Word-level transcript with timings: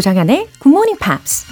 조장현의 0.00 0.48
Good 0.62 0.68
Morning 0.68 0.98
Pops. 0.98 1.44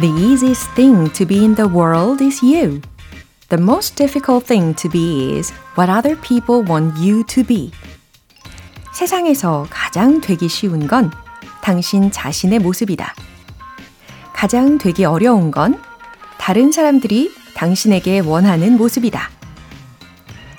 The 0.00 0.10
easiest 0.18 0.68
thing 0.74 1.12
to 1.12 1.24
be 1.24 1.44
in 1.44 1.54
the 1.54 1.68
world 1.68 2.20
is 2.20 2.44
you. 2.44 2.80
The 3.50 3.62
most 3.62 3.94
difficult 3.94 4.44
thing 4.44 4.74
to 4.74 4.90
be 4.90 5.38
is 5.38 5.52
what 5.78 5.88
other 5.88 6.20
people 6.20 6.64
want 6.68 6.98
you 6.98 7.22
to 7.26 7.44
be. 7.44 7.70
세상에서 8.92 9.68
가장 9.70 10.20
되기 10.20 10.48
쉬운 10.48 10.88
건 10.88 11.12
당신 11.62 12.10
자신의 12.10 12.58
모습이다. 12.58 13.14
가장 14.32 14.76
되기 14.78 15.04
어려운 15.04 15.52
건 15.52 15.80
다른 16.38 16.72
사람들이 16.72 17.39
당신에게 17.60 18.20
원하는 18.20 18.78
모습이다. 18.78 19.28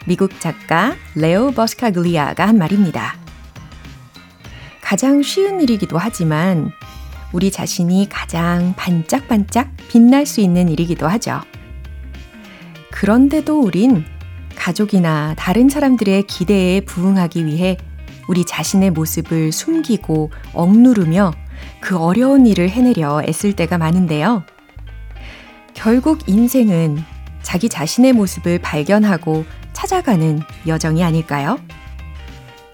미국 0.06 0.40
작가 0.40 0.94
레오 1.16 1.50
버스카글리아가 1.50 2.48
한 2.48 2.60
말입니다. 2.60 3.16
가장 4.82 5.24
쉬운 5.24 5.62
일이기도 5.62 5.98
하지만 5.98 6.72
우리 7.34 7.50
자신이 7.50 8.08
가장 8.08 8.76
반짝반짝 8.76 9.72
빛날 9.90 10.28
수 10.28 10.42
있는 10.42 10.70
일이기도 10.70 11.08
하죠. 11.08 11.42
그런데도 12.92 13.60
우린 13.60 14.06
가족이나 14.56 15.34
다른 15.40 15.70
사람들의 15.70 16.28
기대에 16.28 16.82
부응하기 16.82 17.48
위해 17.48 17.78
우리 18.28 18.46
자신의 18.46 18.92
모습을 18.92 19.52
숨기고 19.52 20.30
억누르며 20.54 21.34
그 21.80 21.98
어려운 21.98 22.46
일을 22.46 22.70
해내려 22.70 23.24
애쓸 23.28 23.54
때가 23.54 23.80
많은데요. 23.80 24.44
결국 25.74 26.28
인생은 26.28 27.00
자기 27.42 27.70
자신의 27.70 28.14
모습을 28.14 28.60
발견하고 28.60 29.46
찾아가는 29.74 30.42
여정이 30.68 31.04
아닐까요? 31.04 31.60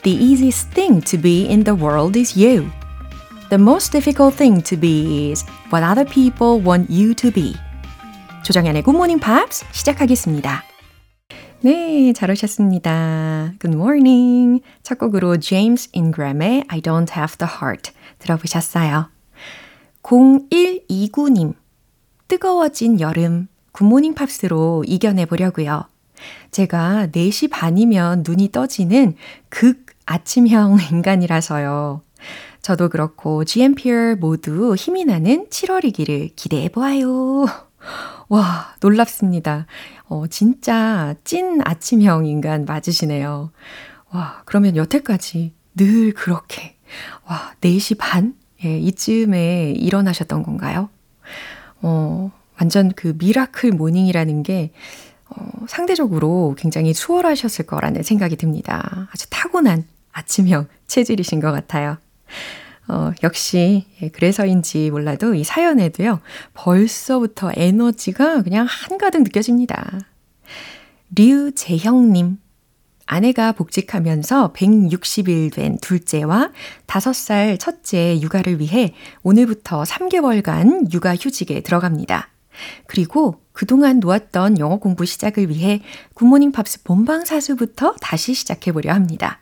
The 0.03 0.17
easiest 0.17 0.71
thing 0.71 1.03
to 1.05 1.19
be 1.19 1.47
in 1.47 1.63
the 1.63 1.77
world 1.77 2.17
is 2.17 2.37
you. 2.37 2.69
The 3.49 3.61
most 3.61 3.91
difficult 3.91 4.37
thing 4.37 4.61
to 4.63 4.77
be 4.77 5.31
is 5.31 5.45
what 5.71 5.83
other 5.83 6.05
people 6.05 6.61
want 6.61 6.91
you 6.91 7.13
to 7.15 7.31
be. 7.31 7.55
조정연의 8.43 8.83
Good 8.83 8.95
Morning 8.95 9.23
Pops 9.23 9.65
시작하겠습니다. 9.71 10.63
네, 11.61 12.13
잘 12.13 12.29
오셨습니다. 12.31 13.53
Good 13.59 13.75
morning. 13.75 14.61
첫 14.83 14.99
곡으로 14.99 15.37
James 15.37 15.89
Ingram의 15.95 16.65
I 16.67 16.81
Don't 16.81 17.11
Have 17.15 17.37
the 17.37 17.51
Heart 17.61 17.91
들어보셨어요. 18.19 19.09
0129님. 20.03 21.55
뜨거워진 22.27 22.99
여름 22.99 23.47
굿모닝 23.71 24.15
팝스로 24.15 24.83
이겨내 24.87 25.25
보려고요. 25.25 25.85
제가 26.51 27.07
4시 27.11 27.49
반이면 27.51 28.23
눈이 28.25 28.51
떠지는 28.51 29.15
극 29.49 29.85
아침형 30.05 30.77
인간이라서요. 30.91 32.01
저도 32.61 32.89
그렇고 32.89 33.45
GMPR 33.45 34.17
모두 34.19 34.75
힘이 34.75 35.05
나는 35.05 35.47
7월이기를 35.49 36.31
기대해 36.35 36.69
보아요. 36.69 37.45
와, 38.29 38.75
놀랍습니다. 38.81 39.67
어, 40.05 40.27
진짜 40.27 41.15
찐 41.23 41.61
아침형 41.63 42.25
인간 42.25 42.65
맞으시네요. 42.65 43.51
와, 44.09 44.41
그러면 44.45 44.75
여태까지 44.75 45.53
늘 45.75 46.13
그렇게, 46.13 46.75
와, 47.25 47.53
4시 47.61 47.97
반? 47.97 48.35
예, 48.65 48.77
이쯤에 48.79 49.73
일어나셨던 49.77 50.43
건가요? 50.43 50.89
어, 51.81 52.31
완전 52.59 52.91
그 52.95 53.13
miracle 53.17 53.71
morning이라는 53.71 54.43
게, 54.43 54.71
어, 55.29 55.65
상대적으로 55.67 56.55
굉장히 56.57 56.93
수월하셨을 56.93 57.65
거라는 57.65 58.03
생각이 58.03 58.35
듭니다. 58.35 59.07
아주 59.11 59.29
타고난 59.29 59.85
아침형 60.11 60.67
체질이신 60.87 61.39
것 61.39 61.51
같아요. 61.51 61.97
어, 62.87 63.11
역시, 63.23 63.85
예, 64.01 64.09
그래서인지 64.09 64.91
몰라도 64.91 65.35
이 65.35 65.43
사연에도요, 65.43 66.21
벌써부터 66.53 67.51
에너지가 67.55 68.43
그냥 68.43 68.65
한가득 68.69 69.23
느껴집니다. 69.23 69.99
류재형님. 71.15 72.37
아내가 73.07 73.53
복직하면서 73.53 74.53
160일 74.53 75.51
된 75.53 75.77
둘째와 75.79 76.51
5살 76.85 77.59
첫째 77.59 78.19
육아를 78.21 78.59
위해 78.59 78.93
오늘부터 79.23 79.83
3개월간 79.83 80.93
육아 80.93 81.15
휴직에 81.15 81.61
들어갑니다. 81.61 82.29
그리고 82.85 83.41
그동안 83.53 83.99
놓았던 83.99 84.59
영어 84.59 84.77
공부 84.77 85.05
시작을 85.05 85.49
위해 85.49 85.81
굿모닝 86.13 86.51
팝스 86.51 86.83
본방 86.83 87.25
사수부터 87.25 87.95
다시 88.01 88.33
시작해 88.33 88.71
보려 88.71 88.93
합니다. 88.93 89.39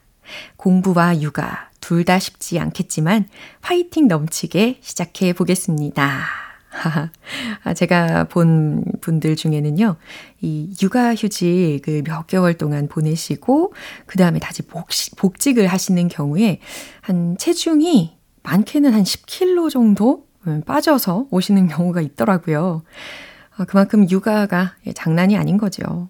공부와 0.57 1.21
육아 1.21 1.69
둘 1.81 2.03
다 2.03 2.19
쉽지 2.19 2.59
않겠지만 2.59 3.27
화이팅 3.61 4.07
넘치게 4.07 4.79
시작해 4.81 5.33
보겠습니다. 5.33 6.44
아, 7.63 7.73
제가 7.73 8.25
본 8.25 8.83
분들 9.01 9.35
중에는요, 9.35 9.95
이 10.41 10.73
육아휴직 10.81 11.81
그 11.81 12.01
몇 12.05 12.27
개월 12.27 12.55
동안 12.55 12.87
보내시고, 12.87 13.73
그 14.05 14.17
다음에 14.17 14.39
다시 14.39 14.61
복식, 14.61 15.15
복직을 15.15 15.67
하시는 15.67 16.07
경우에 16.07 16.59
한 17.01 17.37
체중이 17.37 18.17
많게는 18.43 18.93
한 18.93 19.03
10kg 19.03 19.69
정도 19.71 20.25
음, 20.47 20.61
빠져서 20.65 21.27
오시는 21.31 21.67
경우가 21.67 22.01
있더라고요. 22.01 22.83
아, 23.57 23.65
그만큼 23.65 24.09
육아가 24.09 24.75
장난이 24.93 25.37
아닌 25.37 25.57
거죠. 25.57 26.09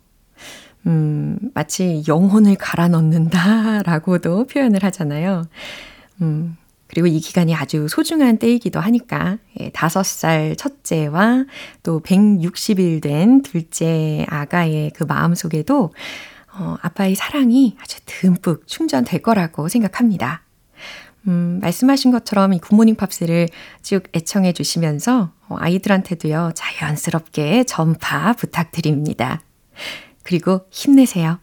음, 0.87 1.37
마치 1.53 2.03
영혼을 2.07 2.55
갈아 2.55 2.87
넣는다 2.89 3.81
라고도 3.83 4.45
표현을 4.47 4.83
하잖아요. 4.83 5.43
음, 6.21 6.57
그리고 6.95 7.07
이 7.07 7.19
기간이 7.19 7.53
아주 7.53 7.89
소중한 7.89 8.37
때이기도 8.37 8.79
하니까, 8.79 9.37
예, 9.59 9.69
5살 9.71 10.57
첫째와 10.57 11.43
또 11.83 11.99
160일 11.99 13.01
된 13.01 13.41
둘째 13.41 14.25
아가의 14.29 14.91
그 14.95 15.03
마음 15.03 15.35
속에도, 15.35 15.93
어, 16.57 16.77
아빠의 16.81 17.15
사랑이 17.15 17.75
아주 17.81 17.99
듬뿍 18.05 18.65
충전될 18.65 19.23
거라고 19.23 19.67
생각합니다. 19.67 20.43
음, 21.27 21.59
말씀하신 21.61 22.11
것처럼 22.11 22.53
이 22.53 22.59
굿모닝 22.59 22.95
팝스를 22.95 23.49
쭉 23.81 24.03
애청해 24.15 24.53
주시면서 24.53 25.33
어, 25.49 25.55
아이들한테도요, 25.59 26.51
자연스럽게 26.55 27.65
전파 27.65 28.31
부탁드립니다. 28.31 29.41
그리고 30.23 30.61
힘내세요. 30.71 31.39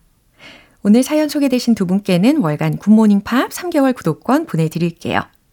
오늘 0.82 1.02
사연 1.02 1.28
소개되신 1.28 1.74
두 1.74 1.84
분께는 1.84 2.38
월간 2.38 2.78
굿모닝 2.78 3.20
팝스 3.20 3.50
3개월 3.50 3.94
구독권 3.94 4.46
보내드릴게요. 4.46 5.20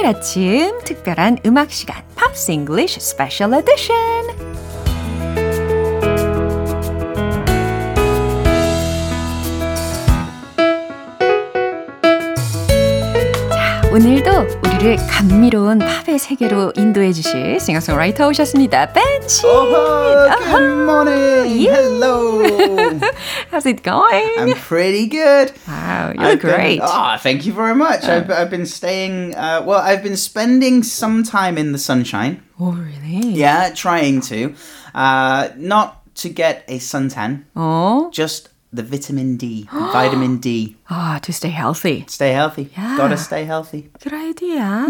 토요일 0.00 0.06
아침 0.06 0.78
특별한 0.84 1.40
음악 1.44 1.70
시간 1.70 2.02
팝스 2.14 2.52
잉글리쉬 2.52 3.00
스페셜 3.00 3.52
에디션 3.52 3.96
오늘도 13.92 14.59
우리를 14.79 14.97
감미로운 15.07 15.79
팝의 15.79 16.19
세계로 16.19 16.73
인도해 16.75 17.11
주실 17.11 17.59
싱어송라이터 17.59 18.27
오셨습니다. 18.27 18.91
벤치. 18.93 19.45
Oh, 19.45 20.29
good 20.49 20.83
morning. 20.83 21.61
Yeah. 21.61 21.75
Hello. 21.81 22.41
How's 23.51 23.65
it 23.65 23.83
going? 23.83 24.29
I'm 24.37 24.53
pretty 24.55 25.07
good. 25.07 25.51
Wow, 25.67 26.13
you 26.15 26.21
I've 26.21 26.31
look 26.33 26.41
great. 26.41 26.79
Been, 26.79 26.87
oh, 26.89 27.17
thank 27.21 27.45
you 27.45 27.53
very 27.53 27.75
much. 27.75 28.05
I've, 28.05 28.29
I've 28.29 28.49
been 28.49 28.65
staying, 28.65 29.35
uh, 29.35 29.63
well, 29.65 29.79
I've 29.79 30.03
been 30.03 30.17
spending 30.17 30.83
some 30.83 31.23
time 31.23 31.57
in 31.57 31.71
the 31.71 31.77
sunshine. 31.79 32.41
Oh, 32.59 32.71
really? 32.71 33.29
Yeah, 33.33 33.71
trying 33.73 34.21
to. 34.29 34.53
Uh, 34.93 35.49
not 35.57 36.01
to 36.15 36.29
get 36.29 36.63
a 36.69 36.77
suntan, 36.79 37.43
어? 37.55 38.09
just 38.11 38.48
the 38.75 38.83
vitamin 38.83 39.37
D, 39.37 39.65
vitamin 39.71 40.41
D. 40.41 40.75
아, 40.89 41.17
to 41.21 41.31
stay 41.31 41.49
healthy. 41.49 42.03
Stay 42.09 42.33
healthy. 42.33 42.69
Yeah. 42.77 42.97
Gotta 42.97 43.15
stay 43.15 43.45
healthy. 43.45 43.89
Good 44.03 44.13
idea. 44.13 44.87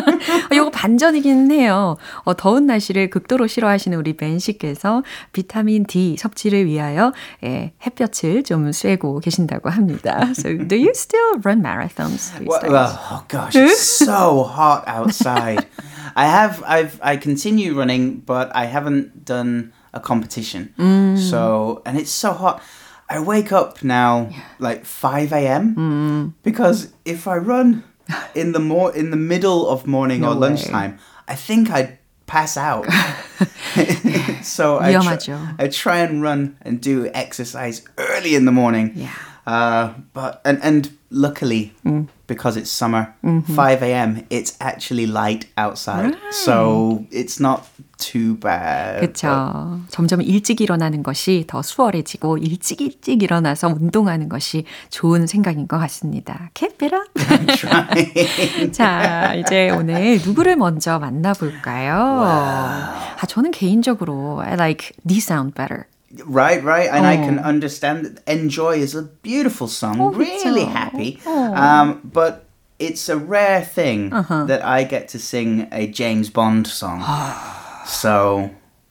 이거 0.51 0.71
반전이기는 0.71 1.51
해요. 1.51 1.97
어, 2.23 2.33
더운 2.35 2.65
날씨를 2.65 3.11
극도로 3.11 3.45
싫어하시는 3.45 3.95
우리 3.95 4.17
벤 4.17 4.39
씨께서 4.39 5.03
비타민 5.33 5.85
D 5.85 6.15
섭취를 6.17 6.65
위하여 6.65 7.13
예, 7.43 7.73
햇볕을 7.85 8.43
좀 8.43 8.71
쐬고 8.71 9.19
계신다고 9.19 9.69
합니다. 9.69 10.33
So, 10.33 10.57
do 10.57 10.75
you 10.75 10.91
still 10.95 11.37
run 11.45 11.61
marathons 11.61 12.33
these 12.39 12.47
Well, 12.49 12.61
days? 12.61 12.71
well, 12.71 12.99
oh 13.11 13.23
gosh, 13.27 13.55
it's 13.55 13.77
so 13.77 14.43
hot 14.49 14.83
outside. 14.87 15.67
I 16.15 16.25
have, 16.25 16.63
I've, 16.65 16.99
I 17.03 17.17
continue 17.17 17.75
running, 17.77 18.23
but 18.25 18.49
I 18.55 18.65
haven't 18.65 19.25
done 19.25 19.73
a 19.93 19.99
competition. 19.99 20.73
So, 21.29 21.83
and 21.85 21.99
it's 21.99 22.09
so 22.09 22.33
hot. 22.33 22.61
I 23.12 23.20
wake 23.20 23.52
up 23.52 23.84
now 23.84 24.28
yeah. 24.30 24.42
like 24.58 24.84
5 24.84 25.32
a.m. 25.32 25.76
Mm. 25.76 26.32
because 26.42 26.92
if 27.04 27.28
I 27.28 27.36
run 27.36 27.84
in 28.34 28.52
the 28.52 28.58
more 28.58 28.94
in 28.94 29.10
the 29.10 29.16
middle 29.16 29.68
of 29.68 29.86
morning 29.86 30.22
no 30.22 30.30
or 30.30 30.34
way. 30.34 30.48
lunchtime, 30.48 30.98
I 31.28 31.34
think 31.34 31.70
I'd 31.70 31.98
pass 32.26 32.56
out. 32.56 32.86
so 34.42 34.78
I, 34.78 35.16
tr- 35.16 35.32
I 35.58 35.68
try 35.68 35.98
and 35.98 36.22
run 36.22 36.56
and 36.62 36.80
do 36.80 37.10
exercise 37.12 37.82
early 37.98 38.34
in 38.34 38.46
the 38.46 38.52
morning. 38.52 38.92
Yeah. 38.94 39.14
Uh, 39.46 39.92
but 40.14 40.40
and 40.44 40.62
and 40.62 40.96
luckily 41.10 41.74
mm. 41.84 42.08
because 42.26 42.56
it's 42.56 42.70
summer, 42.70 43.14
mm-hmm. 43.22 43.54
5 43.54 43.82
a.m. 43.82 44.26
It's 44.30 44.56
actually 44.60 45.06
light 45.06 45.46
outside, 45.56 46.14
right. 46.14 46.34
so 46.34 47.06
it's 47.10 47.40
not 47.40 47.68
too 48.02 48.34
bad. 48.40 49.00
그렇죠. 49.00 49.80
점점 49.88 50.20
일찍 50.22 50.60
일어나는 50.60 51.02
것이 51.02 51.44
더 51.46 51.62
수월해지고 51.62 52.38
일찍 52.38 52.80
일찍 52.80 53.22
일어나서 53.22 53.68
운동하는 53.68 54.28
것이 54.28 54.64
좋은 54.90 55.26
생각인 55.26 55.68
것 55.68 55.78
같습니다. 55.78 56.50
Keep 56.54 56.84
it 56.86 56.94
up. 56.94 58.72
자, 58.72 59.34
이제 59.34 59.70
오늘 59.70 60.18
누구를 60.24 60.56
먼저 60.56 60.98
만나볼까요? 60.98 61.94
아, 61.96 63.26
저는 63.28 63.50
개인적으로 63.50 64.40
I 64.40 64.54
like 64.54 64.90
this 65.06 65.24
sound 65.30 65.54
better. 65.54 65.84
Right, 66.28 66.62
right, 66.62 66.90
and 66.92 67.06
I 67.06 67.16
can 67.16 67.38
Oh. 67.38 67.48
understand 67.48 68.04
that 68.04 68.22
Enjoy 68.30 68.76
is 68.76 68.94
a 68.94 69.04
beautiful 69.22 69.66
song, 69.66 69.96
Oh, 69.98 70.10
really 70.12 70.66
그쵸. 70.66 70.70
happy. 70.70 71.18
Oh. 71.24 71.54
Um, 71.56 72.00
but 72.04 72.44
it's 72.78 73.08
a 73.08 73.16
rare 73.16 73.62
thing 73.64 74.12
Uh-huh. 74.12 74.44
that 74.46 74.60
I 74.62 74.84
get 74.84 75.08
to 75.12 75.18
sing 75.18 75.68
a 75.72 75.86
James 75.90 76.28
Bond 76.28 76.66
song. 76.68 77.00
so 77.85 78.49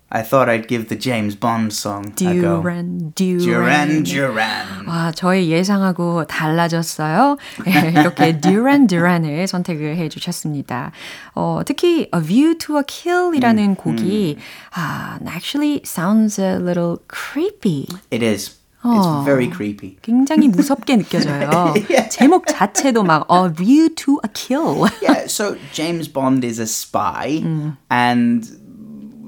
I 0.09 0.23
thought 0.23 0.49
I'd 0.49 0.69
give 0.69 0.89
the 0.89 0.95
James 0.97 1.35
Bond 1.35 1.73
song 1.73 2.15
a 2.21 2.35
go. 2.41 2.63
Duran, 2.63 3.13
Duran 3.17 3.41
Duran. 3.45 4.03
Duran. 4.05 4.87
와, 4.87 5.11
저의 5.13 5.51
예상하고 5.51 6.25
달라졌어요. 6.27 7.37
예, 7.67 7.91
이렇게 7.91 8.41
Duran 8.41 8.87
Duran을 8.87 9.47
선택을 9.49 9.97
해주셨습니다. 9.97 10.93
어, 11.35 11.61
특히 11.67 12.09
A 12.15 12.21
View 12.23 12.57
to 12.57 12.77
a 12.79 12.83
Kill이라는 12.87 13.75
곡이 13.75 14.39
아, 14.75 15.19
actually 15.27 15.81
sounds 15.85 16.41
a 16.41 16.55
little 16.61 16.99
creepy. 17.13 17.87
It 18.13 18.23
is. 18.25 18.53
Oh. 18.85 18.93
It's 18.95 19.25
very 19.25 19.49
creepy. 19.51 19.97
굉장히 20.03 20.47
무섭게 20.47 20.97
느껴져요. 20.97 21.75
제목 22.11 22.47
자체도 22.47 23.03
막 23.03 23.27
A 23.29 23.51
View 23.53 23.89
to 23.97 24.21
a 24.25 24.29
Kill. 24.33 24.87
yeah, 25.03 25.27
so 25.27 25.57
James 25.73 26.07
Bond 26.07 26.45
is 26.47 26.61
a 26.61 26.67
spy 26.67 27.43
Mm. 27.43 27.77
and 27.91 28.47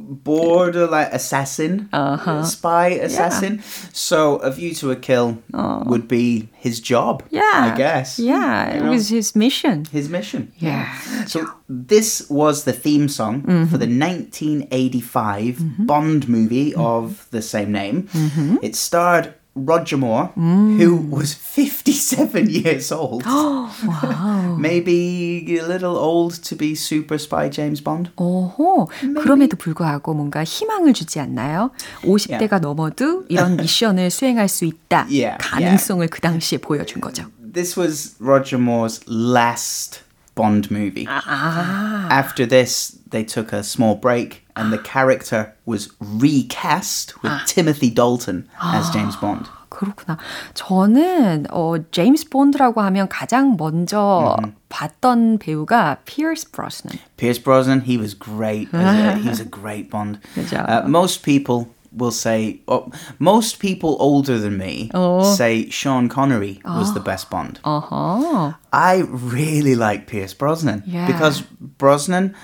border 0.03 0.85
like 0.87 1.09
assassin, 1.13 1.89
Uh-huh. 1.93 2.43
spy 2.43 2.87
assassin. 3.07 3.61
So 3.93 4.37
a 4.37 4.51
view 4.51 4.73
to 4.75 4.91
a 4.91 4.95
kill 4.95 5.37
would 5.85 6.07
be 6.07 6.49
his 6.53 6.79
job. 6.79 7.23
Oh. 7.25 7.27
Yeah. 7.31 7.71
I 7.73 7.77
guess. 7.77 8.19
Yeah, 8.19 8.65
it 8.69 8.75
You 8.77 8.83
know, 8.83 8.91
was 8.91 9.09
his 9.09 9.35
mission. 9.35 9.85
his 9.91 10.09
mission. 10.09 10.51
Yeah. 10.57 10.87
So 11.25 11.45
this 11.69 12.27
was 12.29 12.63
the 12.63 12.73
theme 12.73 13.07
song 13.09 13.41
Mm-hmm. 13.43 13.65
for 13.71 13.77
the 13.77 13.87
1985 13.87 15.85
Bond 15.87 16.27
movie 16.29 16.73
of 16.75 17.27
the 17.31 17.41
same 17.41 17.71
name. 17.71 18.03
Mm-hmm. 18.13 18.57
It 18.61 18.75
starred 18.75 19.33
Roger 19.55 19.97
Moore, 19.97 20.29
Mm. 20.35 20.79
who 20.81 20.97
was 21.15 21.33
57 21.35 22.49
years 22.49 22.91
old. 22.91 23.23
wow. 23.25 24.55
Maybe 24.57 25.45
a 25.59 25.67
little 25.67 25.95
old 25.95 26.41
to 26.43 26.55
be 26.55 26.73
super 26.75 27.15
spy 27.19 27.49
James 27.51 27.81
Bond. 27.83 28.09
오호, 28.15 28.89
그럼에도 29.21 29.55
불구하고 29.57 30.13
뭔가 30.13 30.43
희망을 30.43 30.93
주지 30.93 31.19
않나요? 31.19 31.71
50대가 32.03 32.59
넘어도 32.59 33.25
이런 33.29 33.57
미션을 33.57 34.09
수행할 34.09 34.47
수 34.47 34.65
있다. 34.65 35.07
Yeah, 35.09 35.37
가능성을 35.39 36.07
그 36.07 36.19
당시에 36.21 36.57
보여준 36.57 37.01
거죠. 37.01 37.25
This 37.53 37.79
was 37.79 38.15
Roger 38.19 38.57
Moore's 38.57 39.01
last 39.07 40.01
Bond 40.35 40.69
movie. 40.73 41.05
아, 41.07 42.07
After 42.09 42.47
this, 42.47 42.97
they 43.11 43.23
took 43.23 43.53
a 43.53 43.61
small 43.61 43.93
break 43.99 44.41
and 44.56 44.72
the 44.72 44.78
character 44.78 45.54
was 45.66 45.90
recast 46.00 47.14
with 47.22 47.32
Timothy 47.46 47.90
Dalton 47.90 48.48
as 48.62 48.90
James 48.90 49.16
Bond. 49.16 49.48
그렇구나. 49.70 50.16
저는 50.54 51.46
어, 51.50 51.74
제임스 51.90 52.30
본드라고 52.30 52.80
하면 52.80 53.08
가장 53.08 53.56
먼저 53.58 54.36
봤던 54.70 55.38
배우가 55.38 55.98
피어스 56.04 56.50
브로스넌. 56.52 56.98
Pierce 57.16 57.38
Brosnan, 57.42 57.82
he 57.82 57.96
was 57.98 58.14
great. 58.18 58.68
as 58.72 58.96
a- 58.96 59.18
he 59.20 59.28
was 59.28 59.40
a 59.40 59.44
great 59.48 59.90
Bond. 59.90 60.18
그죠. 60.34 60.56
Uh, 60.66 60.88
most 60.88 61.22
people 61.22 61.68
will 61.92 62.10
say, 62.12 62.60
oh, 62.68 62.90
most 63.18 63.60
people 63.60 63.96
older 64.00 64.38
than 64.38 64.56
me 64.58 64.90
Oh. 64.94 65.22
say 65.22 65.68
Sean 65.70 66.08
Connery 66.08 66.60
was 66.64 66.92
the 66.94 67.00
best 67.00 67.30
Bond. 67.30 67.60
어허. 67.62 68.54
I 68.72 69.02
really 69.08 69.74
like 69.76 70.06
Pierce 70.06 70.32
Brosnan 70.34 70.82
Yeah. 70.86 71.06
because 71.06 71.42
Brosnan 71.78 72.34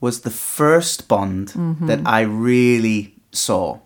was 0.00 0.20
the 0.22 0.30
first 0.30 1.08
Bond 1.08 1.52
that 1.86 2.00
I 2.04 2.22
really 2.24 3.14
saw. 3.32 3.78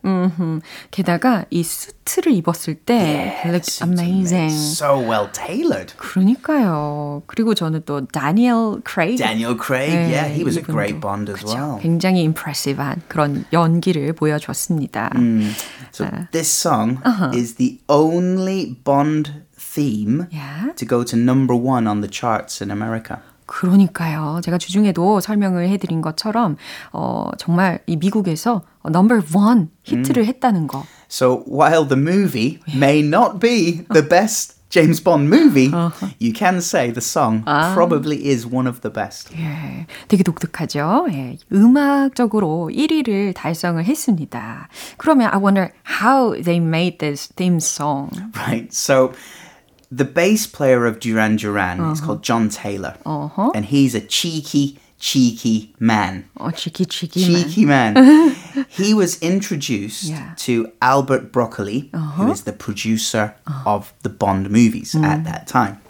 게다가 0.90 1.44
이 1.50 1.62
수트를 1.62 2.32
입었을 2.32 2.76
때 2.76 3.36
he 3.44 3.50
looked 3.50 3.68
Suits 3.68 3.82
are 3.82 3.92
amazing. 3.92 4.50
So 4.50 4.96
well 4.98 5.28
tailored. 5.32 5.92
그러니까요. 5.98 7.22
그리고 7.26 7.52
저는 7.54 7.82
또 7.84 8.06
다니엘 8.06 8.80
크레이그 8.84 9.18
Daniel 9.18 9.56
Craig, 9.60 9.92
네, 9.92 10.14
yeah, 10.14 10.28
he 10.32 10.44
was 10.44 10.56
a 10.56 10.62
이분도. 10.62 10.72
great 10.72 11.00
Bond 11.00 11.30
as 11.30 11.40
그쵸. 11.44 11.52
well. 11.54 11.78
굉장히 11.82 12.22
impressive한 12.24 13.02
그런 13.08 13.44
연기를 13.52 14.12
보여줬습니다. 14.14 15.10
So 15.92 16.08
this 16.32 16.48
song 16.48 17.00
is 17.34 17.56
the 17.56 17.80
only 17.88 18.76
Bond 18.84 19.42
theme 19.58 20.26
Yeah. 20.32 20.72
to 20.76 20.86
go 20.86 21.04
to 21.04 21.16
number 21.18 21.54
one 21.54 21.86
on 21.86 22.00
the 22.00 22.08
charts 22.08 22.62
in 22.64 22.70
America. 22.70 23.20
그러니까요. 23.49 24.41
제가 24.43 24.59
주중에도 24.59 25.19
설명을 25.19 25.67
해드린 25.69 26.01
것처럼 26.01 26.55
어, 26.93 27.29
정말 27.37 27.79
이 27.87 27.97
미국에서 27.97 28.61
넘버 28.89 29.21
원 29.33 29.69
히트를 29.83 30.25
했다는 30.25 30.67
거. 30.67 30.83
So 31.09 31.43
while 31.47 31.87
the 31.87 31.99
movie 31.99 32.59
may 32.75 32.99
not 32.99 33.39
be 33.39 33.83
the 33.91 34.07
best 34.07 34.59
James 34.69 35.03
Bond 35.03 35.27
movie, 35.27 35.71
you 36.19 36.31
can 36.31 36.57
say 36.61 36.91
the 36.91 37.01
song 37.01 37.43
probably 37.73 38.27
is 38.29 38.45
one 38.45 38.67
of 38.67 38.81
the 38.81 38.93
best. 38.93 39.33
예, 39.35 39.87
되게 40.07 40.21
독특하죠. 40.21 41.07
예, 41.11 41.37
음악적으로 41.51 42.69
1위를 42.71 43.33
달성을 43.33 43.83
했습니다. 43.83 44.69
그러면 44.97 45.31
I 45.33 45.39
wonder 45.39 45.71
how 45.99 46.39
they 46.39 46.57
made 46.63 46.99
this 46.99 47.29
theme 47.29 47.57
song. 47.57 48.11
Right. 48.35 48.69
So 48.71 49.11
the 49.91 50.05
bass 50.05 50.45
player 50.45 50.85
of 50.85 50.99
Duran 50.99 51.35
Duran 51.35 51.79
uh-huh. 51.79 51.91
is 51.91 52.01
called 52.01 52.23
John 52.23 52.49
Taylor. 52.49 52.97
Uh-huh. 53.05 53.51
And 53.55 53.65
he's 53.65 53.95
a 53.95 54.01
cheeky, 54.01 54.79
cheeky 54.99 55.73
man. 55.79 56.29
Oh, 56.37 56.51
cheeky, 56.51 56.85
cheeky, 56.85 57.25
cheeky 57.25 57.65
man. 57.65 57.95
man. 57.95 58.35
he 58.69 58.93
was 58.93 59.19
introduced 59.21 60.03
yeah. 60.03 60.33
to 60.37 60.71
Albert 60.81 61.31
Broccoli, 61.31 61.89
uh-huh. 61.93 62.23
who 62.23 62.31
is 62.31 62.43
the 62.43 62.53
producer 62.53 63.35
uh-huh. 63.47 63.69
of 63.69 63.93
the 64.03 64.09
Bond 64.09 64.49
movies 64.49 64.93
mm. 64.93 65.03
at 65.03 65.23
that 65.23 65.47
time. 65.47 65.81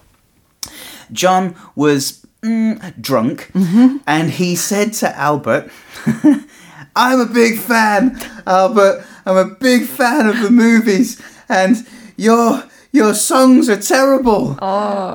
John 1.12 1.56
was 1.76 2.26
mm, 2.42 3.02
drunk, 3.02 3.52
mm-hmm. 3.54 3.98
and 4.06 4.30
he 4.30 4.56
said 4.56 4.94
to 4.94 5.16
Albert, 5.18 5.72
I'm 6.96 7.20
a 7.20 7.26
big 7.26 7.60
fan, 7.60 8.20
Albert. 8.46 9.06
I'm 9.26 9.38
a 9.38 9.46
big 9.46 9.86
fan 9.86 10.28
of 10.28 10.40
the 10.42 10.52
movies, 10.52 11.22
and 11.48 11.88
you're 12.16 12.64
your 12.93 13.15
songs 13.15 13.69
are 13.69 13.81
terrible. 13.81 14.55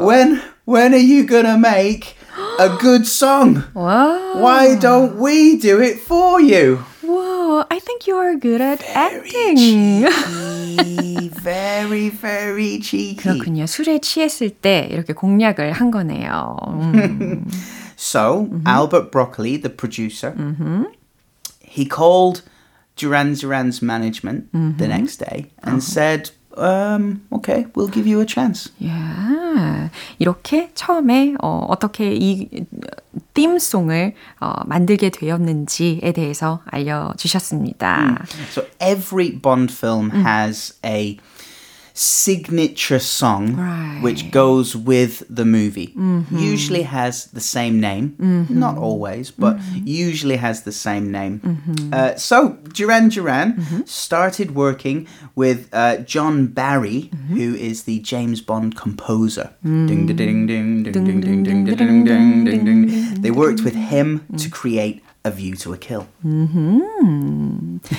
When 0.06 0.42
when 0.66 0.94
are 0.94 0.98
you 0.98 1.26
gonna 1.26 1.58
make 1.58 2.16
a 2.60 2.70
good 2.80 3.06
song? 3.08 3.64
와, 3.74 4.36
Why 4.42 4.76
don't 4.76 5.18
we 5.18 5.58
do 5.58 5.82
it 5.82 6.00
for 6.00 6.40
you? 6.42 6.80
wow, 7.04 7.66
I 7.72 7.80
think 7.80 8.06
you 8.06 8.16
are 8.18 8.36
good 8.36 8.62
at 8.62 8.84
acting. 8.94 9.58
cheeky, 9.58 11.30
very, 11.42 12.10
very 12.10 12.80
cheeky. 12.80 13.16
그렇군요. 13.16 13.66
술에 13.66 14.00
취했을 14.00 14.50
때 14.52 14.88
이렇게 14.92 15.14
공략을 15.14 15.72
한 15.72 15.90
거네요. 15.92 16.56
음. 16.68 17.46
So, 17.98 18.48
Albert 18.66 19.12
Broccoli, 19.12 19.58
the 19.58 19.70
producer, 19.70 20.34
he 21.62 21.86
called 21.86 22.44
Duran 22.96 23.34
Duran's 23.34 23.82
management 23.82 24.48
the 24.54 24.88
next 24.88 25.18
day 25.18 25.48
and 25.64 25.84
said, 25.84 26.32
Um, 26.57 27.23
okay, 27.33 27.67
we'll 27.75 27.89
give 27.89 28.07
you 28.07 28.21
a 28.21 28.27
chance. 28.27 28.71
Yeah. 28.79 29.91
이렇게 30.19 30.71
처음에 30.75 31.35
어, 31.41 31.67
어떻게 31.69 32.15
이 32.15 32.49
띠송을 33.35 34.15
어, 34.41 34.53
만들게 34.67 35.11
되었는지에 35.11 36.13
대해서 36.13 36.61
알려주셨습니다. 36.67 38.25
So 38.51 38.65
every 38.81 39.31
Bond 39.31 39.73
film 39.73 40.11
has 40.11 40.79
a 40.85 41.19
signature 41.97 42.99
song 42.99 43.55
Right. 43.57 44.01
which 44.03 44.31
goes 44.33 44.75
with 44.75 45.23
the 45.31 45.45
movie. 45.45 45.95
Usually 46.31 46.83
has 46.83 47.27
the 47.27 47.41
same 47.41 47.81
name, 47.81 48.15
not 48.51 48.77
always, 48.77 49.31
but 49.31 49.59
usually 49.85 50.37
has 50.37 50.63
the 50.63 50.73
same 50.73 51.13
name. 51.13 51.41
Uh, 51.93 52.17
so 52.17 52.59
Duran 52.73 53.09
Duran 53.11 53.85
started 53.87 54.55
working 54.57 55.07
with 55.37 55.69
uh, 55.73 55.99
John 55.99 56.49
Barry, 56.49 57.11
who 57.29 57.55
is 57.55 57.85
the 57.85 58.01
James 58.01 58.41
Bond 58.41 58.75
composer. 58.77 59.51
Ding 59.63 60.07
ding 60.07 60.17
ding 60.17 60.47
ding 60.47 60.83
ding 60.83 60.93
ding 61.05 61.21
ding 61.21 61.43
ding 61.45 61.65
ding 61.65 62.05
ding 62.05 62.45
ding 62.45 62.65
ding. 62.65 63.23
They 63.23 63.31
worked 63.31 63.63
with 63.63 63.75
him 63.77 64.27
to 64.37 64.49
create 64.51 65.01
A 65.25 65.31
View 65.31 65.55
to 65.57 65.73
a 65.73 65.79
Kill. 65.79 66.09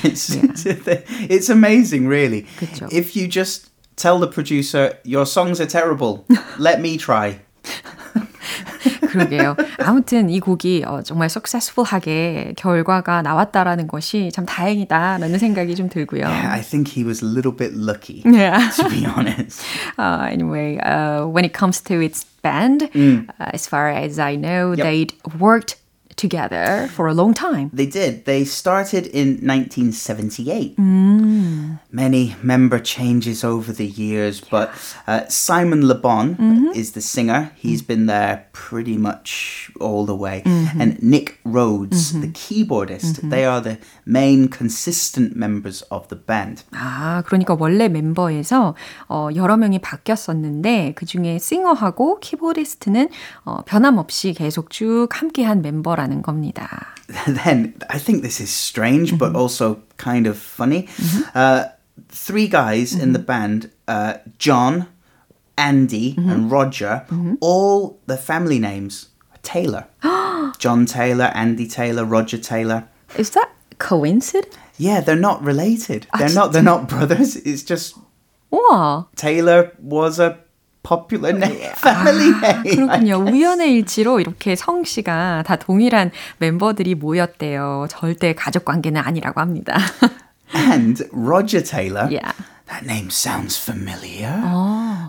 It's, 0.03 0.29
it's, 0.35 0.65
it's 0.65 1.49
amazing, 1.49 2.07
really. 2.07 2.45
If 2.91 3.15
you 3.15 3.27
just 3.27 3.69
tell 3.96 4.18
the 4.18 4.26
producer, 4.28 4.94
your 5.04 5.26
songs 5.26 5.60
are 5.60 5.66
terrible, 5.68 6.24
let 6.58 6.80
me 6.80 6.96
try. 6.96 7.40
그러게요. 9.10 9.56
아무튼 9.78 10.30
이 10.30 10.38
곡이 10.40 10.84
어, 10.86 11.02
정말 11.02 11.26
successful하게 11.26 12.54
결과가 12.56 13.22
나왔다라는 13.22 13.88
것이 13.88 14.30
참 14.32 14.46
다행이다라는 14.46 15.38
생각이 15.38 15.74
좀 15.74 15.88
들고요. 15.88 16.26
I 16.26 16.60
think 16.62 16.88
he 16.96 17.04
was 17.04 17.22
a 17.22 17.26
little 17.28 17.52
bit 17.52 17.74
lucky, 17.76 18.22
Yeah. 18.24 18.70
to 18.76 18.88
be 18.88 19.04
honest. 19.04 19.62
Uh, 19.98 20.28
anyway, 20.30 20.78
uh, 20.78 21.26
when 21.26 21.44
it 21.44 21.52
comes 21.52 21.80
to 21.82 22.00
its 22.00 22.24
band, 22.42 22.84
uh, 22.94 23.50
as 23.52 23.66
far 23.66 23.90
as 23.90 24.18
I 24.18 24.36
know, 24.36 24.72
Yep. 24.72 24.84
they'd 24.84 25.12
worked 25.38 25.76
together 26.16 26.88
for 26.92 27.06
a 27.08 27.14
long 27.14 27.32
time. 27.32 27.70
They 27.72 27.86
did. 27.86 28.26
They 28.26 28.44
started 28.44 29.06
in 29.06 29.40
1978. 29.40 30.78
Many 31.92 32.36
member 32.42 32.78
changes 32.78 33.42
over 33.42 33.72
the 33.72 33.86
years, 33.86 34.40
but 34.40 34.70
uh, 35.06 35.26
Simon 35.28 35.86
Le 35.88 35.94
Bon 35.94 36.36
is 36.74 36.92
the 36.92 37.00
singer. 37.00 37.52
He's 37.56 37.80
been 37.82 38.06
there 38.06 38.46
pretty 38.52 38.96
much 38.98 39.70
all 39.80 40.04
the 40.04 40.14
way. 40.14 40.42
And 40.78 41.02
Nick 41.02 41.38
Rhodes, 41.44 42.12
the 42.20 42.28
keyboardist, 42.28 43.28
they 43.30 43.44
are 43.44 43.60
the 43.60 43.78
main 44.04 44.48
consistent 44.48 45.36
members 45.36 45.82
of 45.90 46.08
the 46.08 46.16
band. 46.16 46.64
아, 46.72 47.22
그러니까 47.26 47.56
원래 47.58 47.88
멤버에서 47.88 48.74
어, 49.08 49.28
여러 49.34 49.56
명이 49.56 49.78
바뀌었었는데 49.80 50.92
그 50.96 51.06
중에 51.06 51.38
싱어하고 51.38 52.20
키보디스트는 52.20 53.08
어, 53.44 53.62
변함없이 53.64 54.34
계속 54.34 54.70
쭉 54.70 55.08
함께한 55.10 55.62
멤버라 55.62 56.03
는 56.04 56.22
겁니다. 56.22 56.86
then 57.26 57.74
I 57.88 57.98
think 57.98 58.22
this 58.22 58.40
is 58.40 58.50
strange, 58.50 59.18
but 59.18 59.34
also 59.34 59.82
kind 59.96 60.26
of 60.26 60.36
funny. 60.38 60.88
Uh, 61.34 61.64
three 62.08 62.48
guys 62.48 62.94
in 62.94 63.12
the 63.12 63.18
band, 63.18 63.70
uh, 63.88 64.14
John, 64.38 64.86
Andy, 65.58 66.14
and 66.16 66.50
Roger, 66.50 67.04
all 67.40 67.98
their 68.06 68.16
family 68.16 68.58
names 68.58 69.08
are 69.32 69.38
Taylor. 69.42 69.86
John 70.58 70.86
Taylor, 70.86 71.30
Andy 71.34 71.66
Taylor, 71.66 72.04
Roger 72.04 72.38
Taylor. 72.38 72.88
Is 73.16 73.30
that 73.30 73.50
coincidence? 73.78 74.56
Yeah, 74.78 75.00
they're 75.00 75.16
not 75.16 75.42
related. 75.42 76.06
They're 76.18 76.32
not. 76.32 76.52
They're 76.52 76.62
not 76.62 76.88
brothers. 76.88 77.36
It's 77.36 77.62
just 77.62 77.96
우와, 78.52 79.06
Taylor 79.14 79.72
was 79.78 80.18
a 80.18 80.38
popular 80.84 81.32
name, 81.36 81.60
family 81.76 82.30
name. 82.30 82.44
I 82.44 82.76
그렇군요. 82.76 83.16
우연의 83.30 83.72
일치로 83.74 84.20
이렇게 84.20 84.56
성씨가 84.56 85.44
다 85.46 85.56
동일한 85.56 86.10
멤버들이 86.38 86.94
모였대요. 86.94 87.86
절대 87.90 88.34
가족 88.34 88.64
관계는 88.64 89.00
아니라고 89.00 89.40
합니다. 89.40 89.76
And 90.54 91.04
Roger 91.12 91.62
Taylor. 91.62 92.08
yeah. 92.10 92.32
That 92.66 92.86
name 92.86 93.10
sounds 93.10 93.58
familiar. 93.58 94.40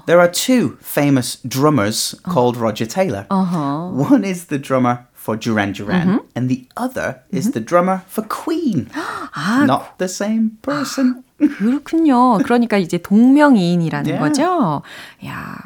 There 0.07 0.19
are 0.19 0.27
two 0.31 0.77
famous 0.81 1.37
drummers 1.47 2.15
called 2.23 2.57
Roger 2.57 2.87
Taylor. 2.87 3.27
One 3.29 4.23
is 4.25 4.45
the 4.45 4.57
drummer 4.57 5.05
for 5.13 5.37
Duran 5.37 5.71
Duran, 5.73 6.21
and 6.35 6.49
the 6.49 6.65
other 6.75 7.21
is 7.29 7.51
the 7.51 7.59
drummer 7.59 8.01
for 8.07 8.23
Queen. 8.23 8.89
Not 9.37 9.99
the 9.99 10.07
same 10.07 10.57
person. 10.63 11.23
그렇군요. 11.38 12.38
그러니까 12.38 12.78
이제 12.78 12.98
동명이인이라는 12.98 14.06
Yeah. 14.10 14.18
거죠. 14.28 14.82
야, 15.26 15.56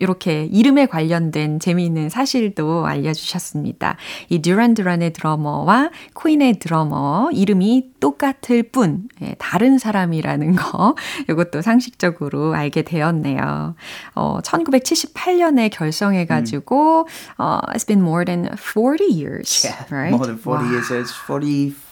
이렇게 0.00 0.44
이름에 0.46 0.86
관련된 0.86 1.60
재미있는 1.60 2.08
사실도 2.08 2.86
알려주셨습니다. 2.86 3.96
이 4.28 4.42
듀란 4.42 4.74
듀란의 4.74 5.12
드러머와 5.12 5.90
퀸의 6.20 6.58
드러머 6.58 7.28
이름이 7.32 7.90
똑같을 8.00 8.64
뿐 8.64 9.08
예, 9.22 9.34
다른 9.38 9.78
사람이라는 9.78 10.56
거 10.56 10.94
이것도 11.30 11.62
상식적으로 11.62 12.54
알게 12.54 12.82
되었네요. 12.82 13.76
어, 14.14 14.38
1978년에 14.42 15.70
결성해가지고 15.72 17.06
어, 17.38 17.60
it's 17.72 17.86
been 17.86 18.02
more 18.02 18.24
than 18.24 18.48
40 18.56 19.04
years, 19.12 19.64
Yeah, 19.66 19.86
right? 19.94 20.12
more 20.14 20.26
than 20.26 20.38
40 20.38 20.64
Wow. 20.64 20.70
years. 20.72 20.90
It's 20.92 21.12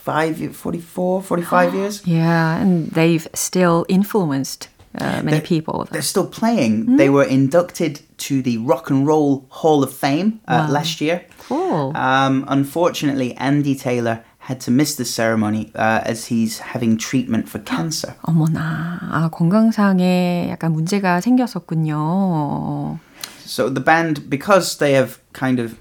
45, 0.01 0.55
44, 0.55 1.21
45 1.21 1.73
years. 1.73 2.07
Yeah, 2.07 2.57
and 2.57 2.89
they've 2.91 3.27
still 3.33 3.85
influenced 3.89 4.69
uh, 4.99 5.21
many 5.23 5.41
people. 5.41 5.87
They're 5.91 6.01
still 6.01 6.27
playing. 6.27 6.97
They 6.97 7.09
were 7.09 7.23
inducted 7.23 8.01
to 8.17 8.41
the 8.41 8.57
Rock 8.57 8.89
and 8.89 9.05
Roll 9.05 9.45
Hall 9.49 9.83
of 9.83 9.93
Fame 9.93 10.39
uh, 10.47 10.67
last 10.69 11.01
year. 11.01 11.25
Cool. 11.47 11.95
Um, 11.95 12.45
unfortunately, 12.47 13.33
Andy 13.35 13.75
Taylor 13.75 14.23
had 14.39 14.61
to 14.61 14.71
miss 14.71 14.95
the 14.95 15.03
ceremony 15.05 15.71
uh, 15.75 16.01
as 16.05 16.27
he's 16.27 16.59
having 16.59 16.97
treatment 16.97 17.49
for 17.49 17.59
cancer. 17.59 18.15
어머나, 18.23 18.99
아, 19.11 19.29
건강상에 19.29 20.47
약간 20.49 20.71
문제가 20.71 21.19
생겼었군요. 21.21 22.97
So 23.45 23.69
the 23.69 23.81
band, 23.83 24.29
because 24.29 24.77
they 24.77 24.93
have 24.93 25.19
kind 25.33 25.59
of 25.59 25.77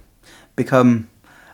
become 0.57 1.09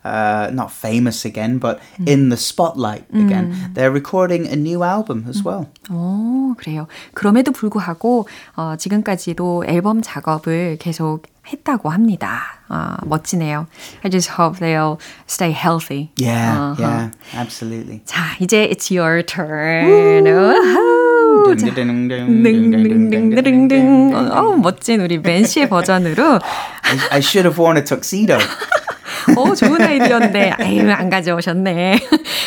uh, 0.06 0.50
not 0.52 0.70
famous 0.72 1.24
again, 1.24 1.58
but 1.58 1.80
in 2.06 2.28
the 2.28 2.36
spotlight 2.36 3.04
again, 3.14 3.54
they're 3.74 3.90
recording 3.92 4.46
a 4.46 4.56
new 4.56 4.82
album 4.82 5.24
as 5.28 5.42
well. 5.44 5.68
오, 5.90 6.54
그래요. 6.58 6.86
그럼에도 7.14 7.52
불구하고 7.52 8.26
어, 8.56 8.74
지금까지도 8.78 9.64
앨범 9.66 10.02
작업을 10.02 10.76
계속 10.78 11.22
했다고 11.46 11.90
합니다. 11.90 12.40
아, 12.68 12.96
멋지네요. 13.04 13.66
I 14.04 14.10
just 14.10 14.30
hope 14.30 14.58
they'll 14.60 14.98
stay 15.28 15.52
healthy. 15.52 16.10
Yeah, 16.16 16.56
어허. 16.56 16.80
yeah, 16.80 17.10
absolutely. 17.34 18.00
자, 18.04 18.36
이제 18.40 18.68
it's 18.70 18.90
your 18.90 19.22
turn. 19.22 20.26
우후. 20.26 21.56
자, 21.56 21.74
딩딩딩딩딩딩. 21.74 24.14
어, 24.14 24.56
멋진 24.56 25.00
우리 25.00 25.18
맨 25.18 25.44
씨의 25.44 25.68
버전으로. 25.68 26.40
I, 26.82 26.98
I 27.10 27.18
should 27.20 27.46
have 27.46 27.58
worn 27.58 27.76
a 27.76 27.82
tuxedo. 27.84 28.38
오, 29.35 29.53
좋은 29.53 29.81
아이디어인데, 29.81 30.51
아유, 30.57 30.89
안 30.91 31.09
가져오셨네. 31.09 31.99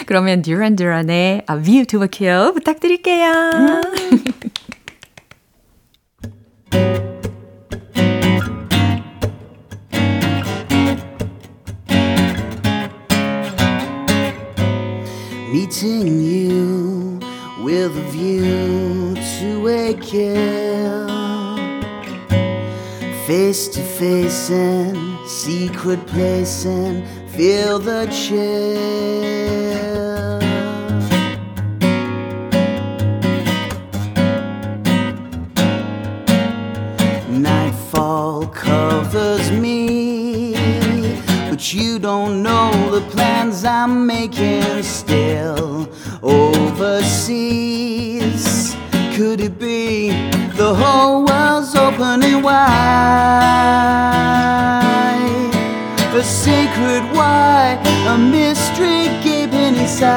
그러면 0.06 0.42
듀란 0.42 0.76
듀란의 0.76 1.42
A 1.50 1.62
View 1.62 1.84
to 1.84 2.02
a 2.02 2.08
Kill 2.08 2.52
부탁드릴게요. 2.54 3.80
Meeting 15.52 16.22
you 16.22 17.18
with 17.64 17.96
a 17.96 18.10
view 18.10 19.14
to 19.38 19.68
a 19.68 19.94
kill. 19.94 21.08
Face 23.26 23.68
to 23.68 23.80
face 23.80 24.50
and 24.50 25.09
secret 25.30 26.04
place 26.08 26.66
and 26.66 27.06
feel 27.30 27.78
the 27.78 28.06
chill. 28.10 28.40
Nightfall 37.30 38.48
covers 38.48 39.52
me, 39.52 40.54
but 41.48 41.72
you 41.72 42.00
don't 42.00 42.42
know 42.42 42.72
the 42.90 43.02
plans 43.12 43.64
I'm 43.64 44.04
making 44.06 44.82
still 44.82 45.88
overseas. 46.22 47.64
Could 49.14 49.40
it 49.40 49.60
be 49.60 50.10
the 50.56 50.74
whole 50.74 51.24
world's 51.24 51.76
opening 51.76 52.42
wide? 52.42 54.00
A 56.12 56.24
sacred 56.24 57.04
why, 57.14 57.78
a 58.08 58.18
mystery 58.18 59.06
gaping 59.22 59.76
inside. 59.76 60.10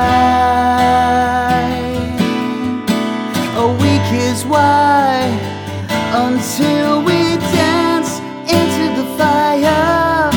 A 3.55 3.67
week 3.79 4.07
is 4.11 4.43
why 4.43 5.21
until 6.15 7.03
we 7.03 7.37
dance 7.53 8.19
into 8.49 8.85
the 8.99 9.05
fire. 9.19 10.31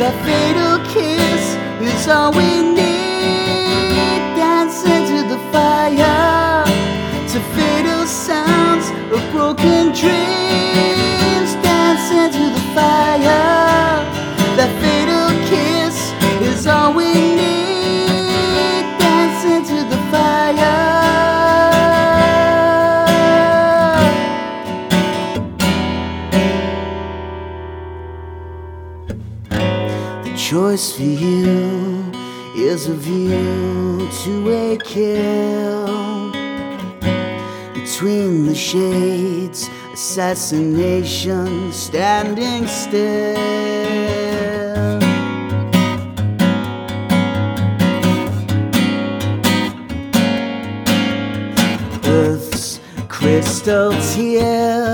That 0.00 0.14
fatal 0.26 0.78
kiss 0.92 1.56
is 1.80 2.08
all 2.08 2.32
we 2.32 2.60
need. 2.60 4.18
Dance 4.34 4.82
into 4.82 5.22
the 5.32 5.38
fire 5.52 6.64
to 7.32 7.40
fatal 7.54 8.04
sounds 8.04 8.90
of 9.12 9.22
broken 9.30 9.92
dreams. 9.92 10.87
Choice 30.48 30.96
for 30.96 31.02
you 31.02 32.10
is 32.56 32.88
a 32.88 32.94
view 32.94 34.08
to 34.22 34.50
a 34.50 34.78
kill. 34.78 36.30
Between 37.74 38.46
the 38.46 38.54
shades, 38.54 39.68
assassination 39.92 41.70
standing 41.70 42.66
still. 42.66 43.36
Earth's 52.06 52.80
crystal 53.08 53.90
tears, 53.90 54.14
the 54.14 54.87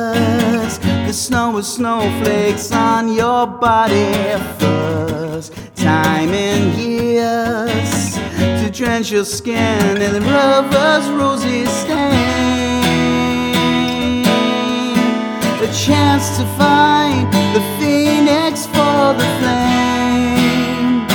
snow 1.15 1.53
with 1.53 1.65
snowflakes 1.65 2.73
on 2.73 3.09
your 3.15 3.47
body. 3.47 4.13
First 4.59 5.55
time 5.77 6.31
in 6.31 6.77
years 6.77 8.15
to 8.61 8.71
drench 8.73 9.13
your 9.13 9.25
skin 9.25 10.03
in 10.03 10.13
the 10.13 10.21
river's 10.21 11.09
rosy 11.11 11.67
stain. 11.67 12.25
A 15.63 15.73
chance 15.73 16.37
to 16.37 16.45
find 16.59 17.33
the 17.55 17.63
phoenix 17.79 18.67
for 18.67 19.15
the 19.15 19.29
flame. 19.39 21.07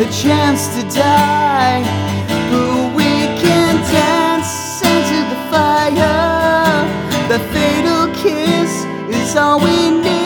A 0.00 0.08
chance 0.12 0.68
to 0.76 0.82
die, 0.96 1.82
all 9.38 9.60
we 9.60 9.90
need. 9.90 10.17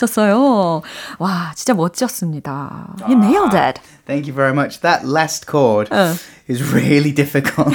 있었어요. 0.00 0.82
와, 1.18 1.52
진짜 1.54 1.74
멋졌습니다. 1.74 2.94
You 3.06 3.18
nailed 3.18 3.56
it. 3.56 3.80
Thank 4.06 4.26
you 4.26 4.34
very 4.34 4.52
much. 4.52 4.80
That 4.80 5.06
last 5.06 5.46
chord 5.50 5.92
어. 5.92 6.14
is 6.48 6.62
really 6.72 7.12
difficult. 7.14 7.74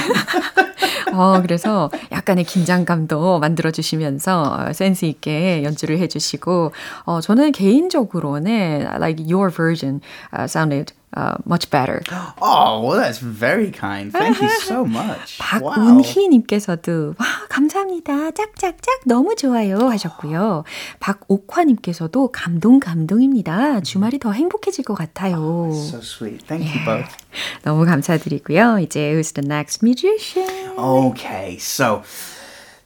어, 1.12 1.40
그래서 1.40 1.90
약간의 2.12 2.44
긴장감도 2.44 3.38
만들어주시면서 3.38 4.72
센스 4.74 5.06
있게 5.06 5.62
연주를 5.64 5.98
해주시고, 5.98 6.72
어, 7.04 7.20
저는 7.20 7.52
개인적으로는 7.52 8.86
like 9.00 9.24
your 9.24 9.50
version 9.50 10.00
uh, 10.36 10.44
sounded 10.46 10.92
uh, 11.16 11.36
much 11.46 11.70
better. 11.70 12.02
oh, 12.42 12.82
well, 12.82 12.98
that's 13.00 13.18
very 13.18 13.70
kind. 13.70 14.12
Thank 14.12 14.42
you 14.42 14.50
so 14.60 14.84
much. 14.84 15.40
Wow. 15.40 15.72
박운희님께서도 15.72 17.14
와 17.18 17.26
감사합니다. 17.60 18.32
짝짝짝 18.32 19.00
너무 19.06 19.34
좋아요 19.34 19.88
하셨고요. 19.88 20.64
박옥화님께서도 21.00 22.30
감동 22.30 22.80
감동입니다. 22.80 23.80
주말이 23.80 24.18
더 24.18 24.32
행복해질 24.32 24.84
것 24.84 24.92
같아요. 24.94 25.70
So 25.72 26.00
sweet. 26.00 26.44
Thank 26.46 26.68
you 26.68 26.84
both. 26.84 27.16
너무 27.62 27.86
감사드리고요. 27.86 28.80
이제 28.80 29.14
who's 29.14 29.32
the 29.32 29.46
next 29.46 29.82
musician? 29.82 30.76
Okay, 30.76 31.56
so 31.56 32.02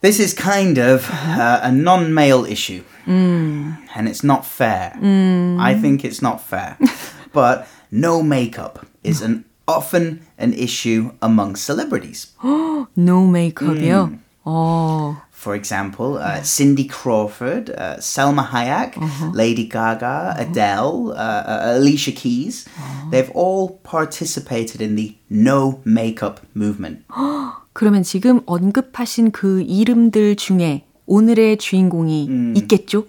this 0.02 0.20
is 0.20 0.33
kind 0.37 0.78
of 0.78 1.11
uh, 1.11 1.59
a 1.64 1.72
non 1.72 2.14
male 2.14 2.44
issue. 2.44 2.85
And 3.09 4.06
it's 4.06 4.22
not 4.22 4.46
fair. 4.46 4.92
I 5.02 5.74
think 5.74 6.04
it's 6.04 6.22
not 6.22 6.40
fair. 6.40 6.78
but 7.33 7.66
no 7.90 8.22
makeup 8.22 8.87
is 9.02 9.20
an 9.20 9.44
often 9.66 10.20
an 10.38 10.52
issue 10.52 11.11
among 11.20 11.56
celebrities. 11.56 12.28
No 12.96 13.26
makeup이요. 13.26 14.30
어. 14.43 15.17
For 15.32 15.56
example, 15.56 16.17
uh, 16.17 16.41
Cindy 16.41 16.88
Crawford, 16.88 17.69
uh, 17.69 18.00
Selma 18.00 18.50
Hayek, 18.52 18.95
Lady 19.36 19.67
Gaga, 19.67 20.34
Adele, 20.39 21.12
uh, 21.12 21.13
uh, 21.13 21.78
Alicia 21.78 22.12
Keys, 22.12 22.65
they've 23.12 23.30
all 23.36 23.80
participated 23.84 24.82
in 24.82 24.95
the 24.95 25.15
no 25.30 25.82
makeup 25.86 26.39
movement. 26.56 27.04
그러면 27.74 28.02
지금 28.02 28.41
언급하신 28.48 29.32
그 29.32 29.62
이름들 29.62 30.36
중에 30.38 30.86
오늘의 31.06 31.58
주인공이 31.58 32.30
있겠죠? 32.56 33.06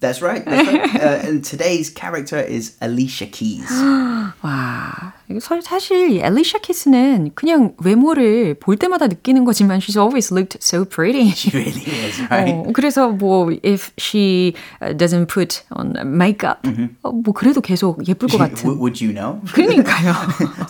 That's 0.00 0.22
right. 0.22 0.42
That's 0.42 0.66
right. 0.66 0.96
uh, 0.96 1.28
and 1.28 1.44
today's 1.44 1.90
character 1.90 2.38
is 2.40 2.74
Alicia 2.80 3.26
Keys. 3.26 3.68
와, 4.40 5.12
이거 5.28 5.40
사- 5.40 5.60
사실 5.60 6.10
이 6.10 6.20
엘리샤 6.20 6.60
키스는 6.60 7.32
그냥 7.34 7.74
외모를 7.84 8.54
볼 8.58 8.76
때마다 8.78 9.08
느끼는 9.08 9.44
거지만 9.44 9.78
she's 9.80 9.98
always 10.00 10.32
looked 10.32 10.56
so 10.62 10.86
pretty. 10.86 11.28
She 11.36 11.50
really 11.52 11.84
is, 11.84 12.20
right? 12.30 12.54
어, 12.54 12.72
그래서 12.72 13.10
뭐 13.10 13.50
if 13.62 13.92
she 13.98 14.54
uh, 14.80 14.94
doesn't 14.96 15.26
put 15.26 15.62
on 15.76 15.92
makeup, 16.16 16.62
어, 17.02 17.12
뭐 17.12 17.34
그래도 17.34 17.60
계속 17.60 18.00
예쁠 18.08 18.28
것 18.28 18.38
W- 18.38 18.48
같은. 18.56 18.78
would 18.80 19.00
you 19.04 19.12
know? 19.12 19.40
그러니까요. 19.52 20.14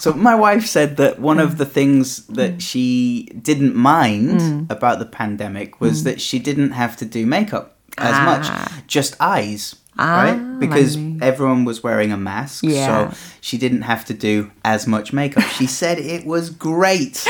so 0.00 0.12
my 0.12 0.34
wife 0.34 0.66
said 0.66 0.96
that 0.96 1.20
one 1.20 1.38
of 1.38 1.56
the 1.58 1.64
things 1.66 2.26
that 2.34 2.60
she 2.60 3.28
didn't 3.42 3.76
mind 3.76 4.66
about 4.70 4.98
the 4.98 5.06
pandemic 5.06 5.80
was 5.80 6.02
that 6.02 6.20
she 6.20 6.40
didn't 6.40 6.72
have 6.72 6.96
to 6.96 7.04
do 7.06 7.24
makeup 7.26 7.73
as 7.98 8.16
much, 8.24 8.48
Ah. 8.50 8.68
just 8.86 9.16
eyes. 9.20 9.76
Ah, 9.98 10.24
right? 10.32 10.38
Because 10.60 10.96
맞네. 10.96 11.20
everyone 11.20 11.64
was 11.66 11.82
wearing 11.84 12.10
a 12.10 12.16
mask, 12.16 12.64
Yeah. 12.64 12.86
so 13.10 13.16
she 13.42 13.58
didn't 13.58 13.82
have 13.84 14.06
to 14.06 14.14
do 14.14 14.48
as 14.64 14.86
much 14.88 15.12
makeup. 15.12 15.44
She 15.58 15.66
said 15.66 15.98
it 15.98 16.24
was 16.24 16.48
great. 16.48 17.20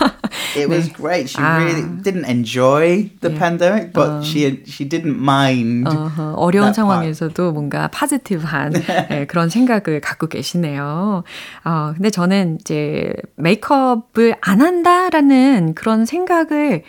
It 0.53 0.67
was 0.67 0.89
great. 0.91 1.29
She 1.31 1.39
really 1.41 1.81
didn't 2.03 2.25
enjoy 2.25 3.09
the 3.21 3.31
pandemic, 3.31 3.93
but 3.93 4.21
she 4.21 4.61
she 4.67 4.83
didn't 4.85 5.17
mind. 5.17 5.87
어허, 5.87 6.35
어려운 6.35 6.75
that 6.75 6.75
part. 6.75 6.75
상황에서도 6.75 7.51
뭔가 7.53 7.87
파지티브한 7.87 8.73
예, 9.11 9.25
그런 9.25 9.49
생각을 9.49 10.01
갖고 10.01 10.27
계시네요. 10.27 11.23
어, 11.63 11.93
근데 11.95 12.09
저는 12.11 12.57
이제 12.59 13.13
메이크업을 13.37 14.35
안 14.41 14.61
한다라는 14.61 15.73
그런 15.73 16.05
생각을 16.05 16.83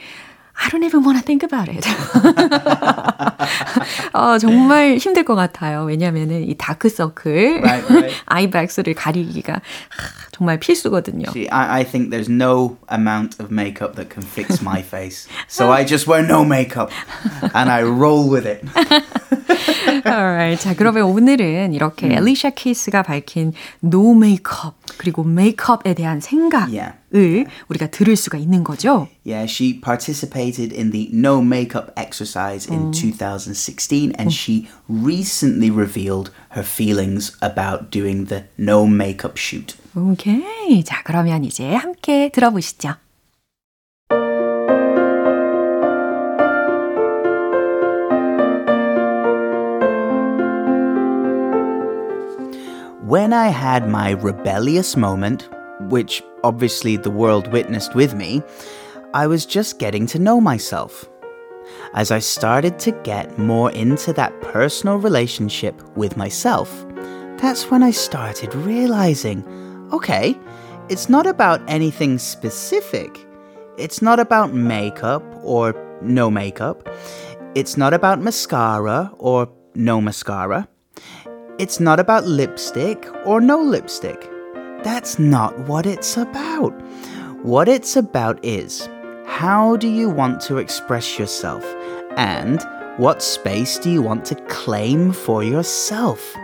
I 0.60 0.70
don't 0.70 0.84
even 0.84 1.04
want 1.04 1.18
to 1.20 1.24
think 1.24 1.44
about 1.44 1.70
it. 1.70 1.86
어, 4.14 4.38
정말 4.40 4.98
힘들 4.98 5.24
것 5.24 5.36
같아요. 5.36 5.84
왜냐면은 5.84 6.44
이 6.44 6.56
다크서클, 6.56 7.62
Right, 7.62 7.94
right. 7.94 8.16
아이백스를 8.26 8.94
가리기가 8.94 9.54
하, 9.54 9.60
정말 10.37 10.59
필수거든요. 10.59 11.29
See, 11.31 11.49
I, 11.51 11.81
I 11.81 11.85
think 11.85 12.11
there's 12.11 12.29
no 12.29 12.79
amount 12.89 13.39
of 13.39 13.51
makeup 13.53 13.97
that 13.97 14.09
can 14.09 14.23
fix 14.23 14.63
my 14.63 14.81
face. 14.83 15.29
So 15.47 15.71
I 15.71 15.85
just 15.85 16.07
wear 16.07 16.23
no 16.27 16.45
makeup 16.45 16.91
and 17.55 17.71
I 17.71 17.83
roll 17.83 18.29
with 18.31 18.47
it. 18.47 18.65
Alright. 20.07 20.61
자, 20.61 20.75
그러면 20.75 21.05
오늘은 21.05 21.75
이렇게 21.75 22.07
엘리샤 22.15 22.51
키스가 22.51 23.03
밝힌 23.03 23.53
no 23.85 24.13
makeup 24.15 24.75
그리고 24.99 25.23
메이크업에 25.25 25.95
대한 25.95 26.21
생각을 26.21 26.73
Yeah. 26.73 27.45
우리가 27.69 27.89
들을 27.89 28.17
수가 28.17 28.39
있는 28.39 28.65
거죠. 28.65 29.09
Yeah, 29.25 29.45
she 29.45 29.79
participated 29.81 30.73
in 30.73 30.91
the 30.93 31.11
no 31.13 31.41
makeup 31.43 31.93
exercise 31.97 32.67
in 32.67 32.91
2016 32.93 34.13
and 34.19 34.33
she 34.33 34.69
recently 34.89 35.71
revealed 35.71 36.31
her 36.57 36.65
feelings 36.65 37.37
about 37.43 37.91
doing 37.91 38.27
the 38.27 38.45
no 38.59 38.87
makeup 38.87 39.37
shoot. 39.37 39.77
오케이. 39.95 40.83
자, 40.85 41.03
그러면 41.05 41.45
이제 41.45 41.75
함께 41.75 42.31
들어보시죠. 42.31 42.95
When 53.07 53.35
I 53.35 53.51
had 53.51 53.87
my 53.87 54.13
rebellious 54.13 54.97
moment, 54.97 55.47
which 55.91 56.23
obviously 56.43 56.97
the 56.97 57.11
world 57.11 57.53
witnessed 57.53 57.95
with 57.95 58.15
me, 58.15 58.43
I 59.13 59.27
was 59.27 59.45
just 59.45 59.79
getting 59.79 60.07
to 60.07 60.19
know 60.19 60.41
myself. 60.41 61.07
As 61.95 62.11
I 62.11 62.21
started 62.21 62.79
to 62.79 62.93
get 63.05 63.39
more 63.39 63.71
into 63.71 64.15
that 64.15 64.33
personal 64.41 64.97
relationship 64.97 65.75
with 65.95 66.17
myself, 66.17 66.87
that's 67.37 67.71
when 67.71 67.83
I 67.83 67.91
started 67.91 68.55
realizing 68.55 69.45
okay, 69.92 70.38
it's 70.90 71.10
not 71.10 71.28
about 71.28 71.62
anything 71.68 72.18
specific. 72.18 73.26
It's 73.78 74.02
not 74.02 74.20
about 74.20 74.54
makeup 74.54 75.24
or 75.44 75.76
no 76.02 76.32
makeup. 76.32 76.88
It's 77.56 77.78
not 77.78 77.94
about 77.94 78.22
mascara 78.22 79.12
or 79.18 79.50
no 79.76 80.02
mascara. 80.02 80.68
It's 81.60 81.80
not 81.80 82.00
about 82.00 82.26
lipstick 82.26 83.08
or 83.26 83.42
no 83.42 83.62
lipstick. 83.62 84.30
That's 84.84 85.20
not 85.20 85.58
what 85.68 85.86
it's 85.86 86.18
about. 86.18 86.72
What 87.44 87.68
it's 87.68 87.96
about 87.96 88.44
is 88.44 88.88
how 89.26 89.76
do 89.78 89.88
you 89.88 90.10
want 90.10 90.40
to 90.42 90.58
express 90.58 91.20
yourself 91.20 91.64
and 92.16 92.66
what 92.98 93.22
space 93.22 93.78
do 93.78 93.92
you 93.92 94.02
want 94.02 94.26
to 94.26 94.36
claim 94.46 95.12
for 95.12 95.44
yourself? 95.44 96.36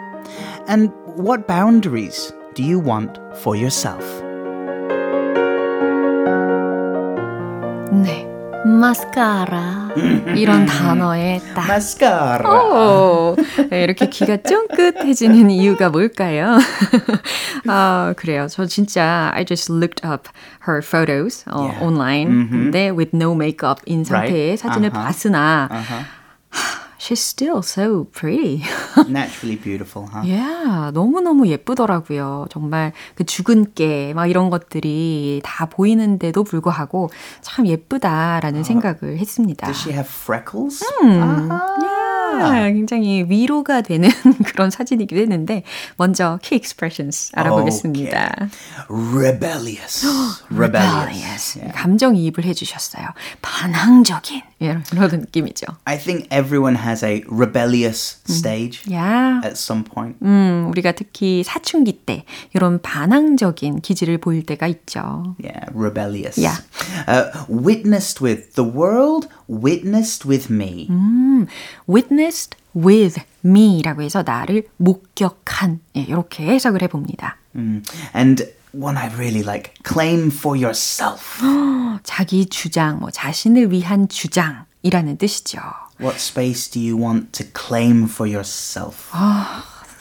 And 0.68 0.92
what 1.16 1.48
boundaries 1.48 2.32
do 2.56 2.64
you 2.64 2.80
want 2.80 3.20
for 3.42 3.56
yourself? 3.56 4.04
네. 7.92 8.28
마스카라. 8.66 9.90
이런 10.38 10.66
단어에 10.66 11.42
딱 11.54 11.66
Mascara. 11.66 12.46
오, 12.50 13.36
네, 13.70 13.84
이렇게 13.84 14.08
귀가 14.10 14.38
쫑긋해지는 14.38 15.52
이유가 15.52 15.90
뭘까요? 15.90 16.58
아, 17.68 18.14
그래요. 18.16 18.48
저 18.50 18.66
진짜 18.66 19.32
I 19.34 19.44
just 19.46 19.72
looked 19.72 20.06
up 20.08 20.30
her 20.68 20.82
photos 20.82 21.44
어, 21.52 21.60
Yeah. 21.64 21.84
online. 21.86 22.50
근데 22.50 22.90
with 22.90 23.12
no 23.14 23.34
makeup인 23.34 24.06
상태의 24.06 24.56
Right. 24.56 24.58
사진을 24.62 24.90
Uh-huh. 24.92 25.04
봤으나 25.04 25.68
Uh-huh. 25.70 26.06
She's 27.04 27.20
still 27.20 27.62
so 27.62 28.06
pretty. 28.16 28.64
Naturally 29.10 29.58
beautiful, 29.58 30.08
huh? 30.08 30.24
yeah, 30.24 30.92
너무너무 30.94 31.48
예쁘더라고요. 31.48 32.48
정말 32.50 32.94
그 33.16 33.26
죽은 33.26 33.74
깨, 33.76 34.14
막 34.14 34.28
이런 34.28 34.50
것들이 34.50 35.42
다 35.44 35.66
보이는데도 35.66 36.44
불구하고 36.44 37.10
참 37.42 37.68
예쁘다라는 37.68 38.64
생각을 38.64 39.18
했습니다. 39.18 39.68
Does 39.68 39.82
she 39.82 39.92
have 39.94 40.10
freckles? 40.10 40.84
아, 42.42 42.70
굉장히 42.70 43.26
위로가 43.28 43.82
되는 43.82 44.10
그런 44.46 44.70
사진이기도 44.72 45.20
했는데 45.22 45.64
먼저 45.98 46.40
key 46.42 46.58
expressions 46.58 47.32
알아보겠습니다. 47.36 48.50
Rebellious. 48.90 50.06
Rebellious. 50.50 50.50
Rebellious. 50.52 51.60
감정이입을 51.74 52.46
해주셨어요. 52.46 53.08
반항적인 53.42 54.42
이런, 54.60 54.84
느낌이죠. 54.92 55.66
I 55.86 55.98
think 55.98 56.28
everyone 56.32 56.78
has 56.78 57.04
a 57.04 57.24
rebellious 57.30 58.22
stage 58.30 58.82
야, 58.94 59.42
at 59.44 59.58
some 59.58 59.84
point. 59.84 60.18
음, 60.24 60.68
우리가 60.70 60.94
특히 60.94 61.44
사춘기 61.44 61.92
때 62.06 62.24
이런 62.54 62.82
반항적인 62.82 63.82
기질을 63.82 64.20
보일 64.20 64.46
때가 64.46 64.68
있죠. 64.68 65.36
Yeah, 65.44 65.66
rebellious. 65.74 66.40
Yeah. 66.40 66.62
Uh, 67.08 67.46
witnessed 67.50 68.24
with. 68.24 68.54
The 68.54 68.64
world 68.64 69.28
witnessed 69.50 70.26
with 70.26 70.50
me. 70.50 70.88
Witnessed 72.24 72.58
with 72.76 73.22
me라고 73.44 74.02
해서 74.02 74.24
나를 74.24 74.68
목격한 74.78 75.82
예, 75.98 76.02
이렇게 76.02 76.46
해석을 76.48 76.82
해봅니다. 76.84 77.38
Mm. 77.56 77.84
And 78.16 78.54
one 78.74 78.98
I 78.98 79.10
really 79.10 79.44
like, 79.44 79.74
claim 79.86 80.28
for 80.32 80.58
yourself. 80.58 81.42
자기 82.04 82.46
주장, 82.48 83.00
뭐 83.00 83.12
자신을 83.12 83.72
위한 83.72 84.08
주장이라는 84.08 85.18
뜻이죠. 85.18 85.60
what 86.00 86.18
space 86.20 86.70
do 86.70 86.80
you 86.80 86.98
want 86.98 87.32
to 87.32 87.46
claim 87.54 88.06
for 88.06 88.28
yourself? 88.28 89.12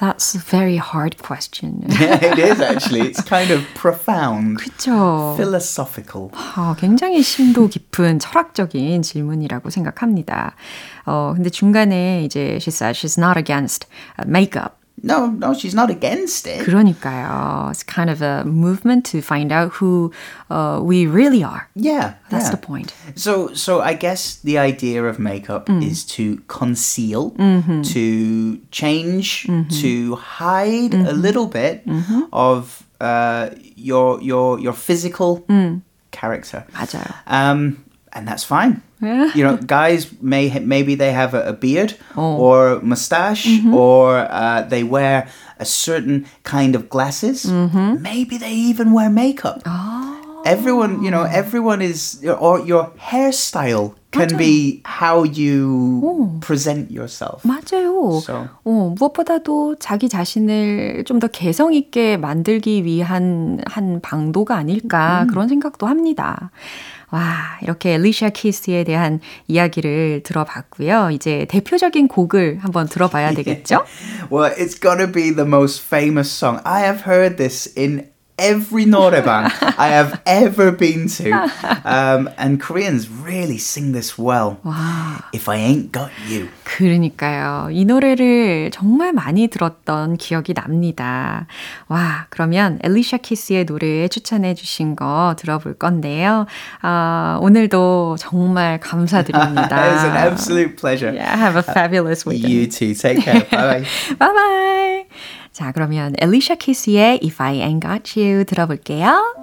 That's 0.01 0.35
a 0.35 0.39
very 0.39 0.77
hard 0.77 1.17
question. 1.17 1.85
yeah, 1.89 2.23
it 2.23 2.37
is 2.37 2.61
actually. 2.61 3.01
It's 3.01 3.21
kind 3.21 3.49
of 3.49 3.63
profound, 3.73 4.59
그렇죠. 4.59 5.35
philosophical. 5.35 6.29
아, 6.33 6.75
굉장히 6.77 7.23
심도 7.23 7.67
깊은 7.67 8.19
철학적인 8.19 9.01
질문이라고 9.01 9.71
생각합니다. 9.71 10.53
어, 11.05 11.33
근데 11.35 11.49
중간에 11.49 12.23
이제 12.23 12.59
she 12.61 12.69
said 12.71 12.95
she's 12.95 13.17
not 13.17 13.37
against 13.37 13.87
makeup. 14.27 14.77
No, 15.03 15.27
no, 15.27 15.53
she's 15.53 15.75
not 15.75 15.91
against 15.91 16.47
it. 16.47 16.65
그러니까요. 16.65 17.69
It's 17.69 17.83
kind 17.83 18.09
of 18.09 18.23
a 18.23 18.43
movement 18.45 19.05
to 19.13 19.21
find 19.21 19.51
out 19.51 19.73
who 19.73 20.11
uh, 20.49 20.79
we 20.81 21.05
really 21.05 21.43
are. 21.43 21.69
Yeah, 21.75 22.15
That's 22.31 22.45
yeah. 22.45 22.51
the 22.51 22.57
point. 22.57 22.95
So, 23.15 23.53
so 23.53 23.79
I 23.79 23.93
guess 23.93 24.37
the 24.43 24.57
idea 24.57 25.03
of 25.05 25.19
makeup 25.19 25.69
is 25.69 26.03
to 26.17 26.37
conceal, 26.47 27.29
to 27.37 28.57
change, 28.71 29.45
to 29.81 30.15
hide 30.15 30.95
a 30.95 31.13
little 31.13 31.45
bit 31.45 31.83
of 32.33 32.83
uh, 32.99 33.51
your 33.75 34.19
your 34.21 34.59
your 34.59 34.73
physical 34.73 35.45
character. 36.09 36.65
맞아요. 36.73 37.05
Um, 37.27 37.83
and 38.13 38.27
that's 38.27 38.43
fine. 38.43 38.81
Yeah. 39.01 39.29
You 39.35 39.43
know, 39.45 39.57
guys 39.57 40.07
may 40.21 40.49
ha- 40.49 40.63
maybe 40.65 40.95
they 40.95 41.11
have 41.13 41.33
a, 41.35 41.49
a 41.49 41.53
beard 41.53 41.93
or 42.15 42.79
mustache, 42.81 43.45
or 43.71 44.25
uh, 44.31 44.63
they 44.67 44.81
wear 44.83 45.27
a 45.59 45.65
certain 45.65 46.25
kind 46.43 46.73
of 46.75 46.89
glasses. 46.89 47.45
Maybe 47.45 48.37
they 48.37 48.53
even 48.53 48.93
wear 48.93 49.09
makeup. 49.09 49.61
Everyone, 50.45 51.03
you 51.03 51.11
know, 51.11 51.23
everyone 51.23 51.81
is, 51.81 52.23
or 52.39 52.61
your 52.61 52.91
hairstyle 52.97 53.95
can 54.11 54.37
be 54.37 54.81
how 54.85 55.23
you 55.23 56.39
present 56.41 56.89
yourself. 56.89 57.43
맞아요. 57.43 58.21
So- 58.23 58.47
어, 58.65 58.95
무엇보다도 58.97 59.75
자기 59.79 60.07
자신을 60.09 61.03
좀 61.05 61.19
더 61.19 61.27
개성 61.27 61.73
있게 61.73 62.15
만들기 62.17 62.83
위한 62.85 63.59
한 63.67 63.99
방도가 64.01 64.55
아닐까 64.55 65.25
그런 65.29 65.47
생각도 65.49 65.85
합니다. 65.87 66.49
와, 67.12 67.58
이렇게 67.60 67.92
엘리샤 67.92 68.30
키스에 68.30 68.84
대한 68.84 69.20
이야기를 69.46 70.22
들어봤고요. 70.24 71.10
이제 71.12 71.46
대표적인 71.50 72.08
곡을 72.08 72.58
한번 72.62 72.88
들어봐야 72.88 73.34
되겠죠? 73.34 73.84
Well, 74.32 74.54
it's 74.56 74.80
gonna 74.80 75.12
be 75.12 75.30
the 75.34 75.46
most 75.46 75.84
famous 75.84 76.30
song. 76.30 76.60
I 76.64 76.80
have 76.84 77.02
heard 77.06 77.36
this 77.36 77.70
in 77.78 78.11
every 78.37 78.85
노래방 78.85 79.49
I 79.77 79.89
have 79.89 80.21
ever 80.25 80.71
been 80.71 81.07
to. 81.17 81.31
Um, 81.83 82.29
and 82.37 82.61
Koreans 82.61 83.09
really 83.09 83.57
sing 83.57 83.93
this 83.93 84.17
well. 84.17 84.59
If 85.33 85.49
I 85.49 85.57
ain't 85.57 85.91
got 85.91 86.11
you. 86.29 86.47
그러니까요. 86.63 87.69
이 87.71 87.85
노래를 87.85 88.69
정말 88.71 89.13
많이 89.13 89.47
들었던 89.47 90.17
기억이 90.17 90.53
납니다. 90.53 91.47
와, 91.87 92.27
그러면 92.29 92.77
엘리샤 92.83 93.17
키스의 93.17 93.65
노래 93.65 94.07
추천해 94.07 94.53
주신 94.53 94.95
거 94.95 95.35
들어볼 95.37 95.75
건데요. 95.75 96.45
아, 96.81 97.39
오늘도 97.41 98.17
정말 98.19 98.79
감사드립니다. 98.79 99.67
It's 99.67 100.03
an 100.03 100.15
absolute 100.15 100.77
pleasure. 100.77 101.11
Yeah, 101.11 101.35
have 101.35 101.55
a 101.55 101.63
fabulous 101.63 102.25
weekend. 102.25 102.53
You 102.53 102.67
too. 102.67 102.93
Take 102.93 103.21
care. 103.21 103.45
Bye 103.49 103.81
bye. 103.81 103.85
Bye 104.19 104.33
bye. 104.33 104.90
자, 105.52 105.70
그러면 105.70 106.14
엘리샤 106.18 106.54
키스의 106.54 107.20
If 107.22 107.42
I 107.42 107.58
Ain't 107.58 107.82
Got 107.82 108.18
You 108.18 108.44
들어볼게요. 108.46 109.34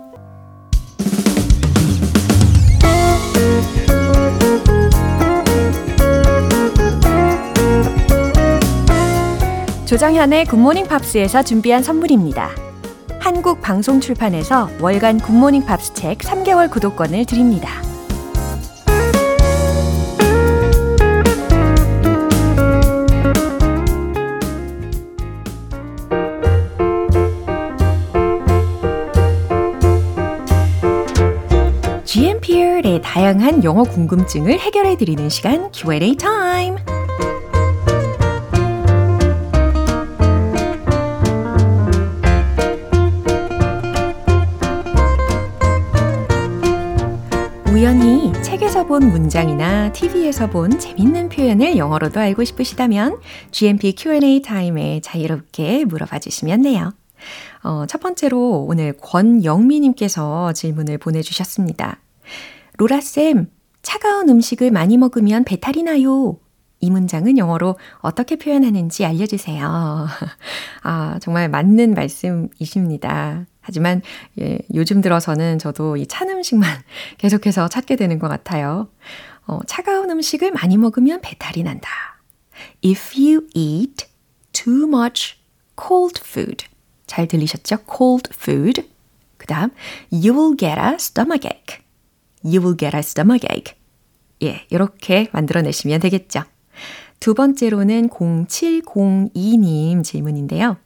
조정현의 9.86 10.45
굿모닝 10.45 10.88
팝스에서 10.88 11.43
준비한 11.43 11.84
선물입니다. 11.84 12.50
한국 13.19 13.62
방송 13.62 14.00
출판에서 14.00 14.69
월간 14.80 15.19
굿모닝 15.19 15.65
팝스 15.65 15.93
책 15.93 16.19
3개월 16.19 16.72
구독권을 16.72 17.26
드립니다. 17.26 17.88
GMP의 32.79 33.01
다양한 33.01 33.63
영어 33.63 33.83
궁금증을 33.83 34.59
해결해 34.59 34.95
드리는 34.95 35.27
시간 35.29 35.69
Q&A 35.71 36.15
타임. 36.15 36.75
우연히 47.67 48.31
책에서 48.43 48.85
본 48.85 49.09
문장이나 49.09 49.91
TV에서 49.91 50.49
본 50.49 50.79
재밌는 50.79 51.29
표현을 51.29 51.77
영어로도 51.77 52.19
알고 52.19 52.43
싶으시다면 52.43 53.19
GMP 53.51 53.93
Q&A 53.97 54.41
타임에 54.41 55.01
자유롭게 55.01 55.85
물어봐 55.85 56.19
주시면 56.19 56.61
돼요. 56.63 56.93
어, 57.63 57.85
첫 57.87 57.99
번째로 57.99 58.65
오늘 58.67 58.93
권영미님께서 58.93 60.53
질문을 60.53 60.97
보내주셨습니다. 60.97 61.99
로라쌤, 62.79 63.51
차가운 63.81 64.29
음식을 64.29 64.71
많이 64.71 64.97
먹으면 64.97 65.43
배탈이 65.43 65.83
나요. 65.83 66.39
이 66.79 66.89
문장은 66.89 67.37
영어로 67.37 67.77
어떻게 67.99 68.37
표현하는지 68.37 69.03
알려주세요. 69.05 70.07
아, 70.83 71.19
정말 71.21 71.49
맞는 71.49 71.93
말씀이십니다. 71.93 73.45
하지만 73.59 74.01
예, 74.39 74.59
요즘 74.73 75.01
들어서는 75.01 75.59
저도 75.59 75.97
이 75.97 76.05
찬 76.07 76.29
음식만 76.29 76.69
계속해서 77.19 77.67
찾게 77.67 77.97
되는 77.97 78.17
것 78.17 78.29
같아요. 78.29 78.87
어, 79.45 79.59
차가운 79.67 80.09
음식을 80.09 80.51
많이 80.51 80.77
먹으면 80.77 81.19
배탈이 81.19 81.63
난다. 81.63 81.89
If 82.85 83.13
you 83.21 83.47
eat 83.53 84.05
too 84.53 84.87
much 84.87 85.35
cold 85.77 86.21
food. 86.25 86.65
잘 87.07 87.27
들리셨죠? 87.27 87.79
cold 87.93 88.29
food. 88.33 88.89
그 89.37 89.47
다음, 89.47 89.71
you 90.13 90.31
will 90.33 90.55
get 90.57 90.79
a 90.79 90.93
stomachache. 90.95 91.88
You 92.43 92.62
will 92.62 92.78
get 92.78 92.95
a 92.95 92.99
stomachache. 92.99 93.75
예, 94.43 94.65
이렇게 94.69 95.28
만들어내시면 95.32 95.99
되겠죠. 95.99 96.43
두 97.19 97.34
번째로는 97.34 98.10
0702님 98.10 100.04
질문인데요. 100.04 100.78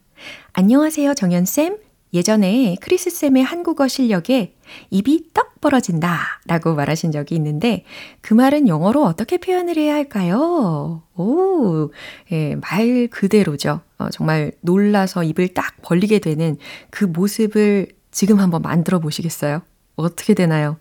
안녕하세요, 0.52 1.14
정연쌤. 1.14 1.78
예전에 2.12 2.76
크리스쌤의 2.80 3.42
한국어 3.42 3.88
실력에 3.88 4.54
입이 4.90 5.30
떡 5.34 5.60
벌어진다 5.60 6.40
라고 6.46 6.74
말하신 6.74 7.10
적이 7.10 7.34
있는데 7.36 7.84
그 8.20 8.34
말은 8.34 8.68
영어로 8.68 9.04
어떻게 9.04 9.36
표현을 9.36 9.76
해야 9.76 9.94
할까요? 9.94 11.02
오, 11.16 11.90
예, 12.30 12.54
말 12.54 13.08
그대로죠. 13.08 13.80
어, 13.98 14.10
정말 14.10 14.52
놀라서 14.60 15.24
입을 15.24 15.54
딱 15.54 15.74
벌리게 15.82 16.20
되는 16.20 16.56
그 16.90 17.04
모습을 17.04 17.88
지금 18.12 18.38
한번 18.38 18.62
만들어 18.62 19.00
보시겠어요? 19.00 19.62
어떻게 19.96 20.34
되나요? 20.34 20.78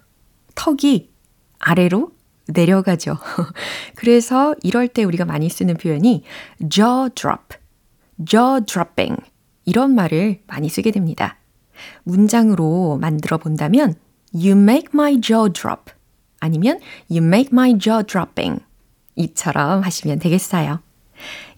턱이 0.55 1.11
아래로 1.59 2.11
내려가죠. 2.47 3.17
그래서 3.95 4.55
이럴 4.63 4.87
때 4.87 5.03
우리가 5.03 5.25
많이 5.25 5.49
쓰는 5.49 5.75
표현이 5.75 6.23
jaw 6.69 7.09
drop, 7.15 7.57
jaw 8.25 8.61
dropping 8.65 9.17
이런 9.65 9.95
말을 9.95 10.41
많이 10.47 10.69
쓰게 10.69 10.91
됩니다. 10.91 11.37
문장으로 12.03 12.97
만들어 12.99 13.37
본다면 13.37 13.95
You 14.33 14.51
make 14.51 14.89
my 14.93 15.19
jaw 15.21 15.51
drop 15.51 15.93
아니면 16.39 16.79
You 17.09 17.25
make 17.25 17.49
my 17.51 17.77
jaw 17.79 18.03
dropping 18.03 18.61
이처럼 19.15 19.81
하시면 19.81 20.19
되겠어요. 20.19 20.81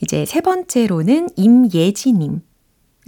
이제 0.02 0.26
세 0.26 0.42
번째로는 0.42 1.30
임예지님. 1.36 2.42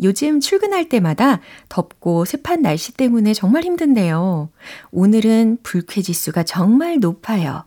요즘 0.03 0.39
출근할 0.39 0.89
때마다 0.89 1.39
덥고 1.69 2.25
습한 2.25 2.61
날씨 2.61 2.93
때문에 2.93 3.33
정말 3.33 3.63
힘든데요. 3.63 4.49
오늘은 4.91 5.59
불쾌지수가 5.63 6.43
정말 6.43 6.99
높아요. 6.99 7.63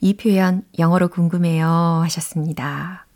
이 0.00 0.16
표현 0.16 0.62
영어로 0.78 1.08
궁금해요 1.08 1.66
하셨습니다. 2.02 3.06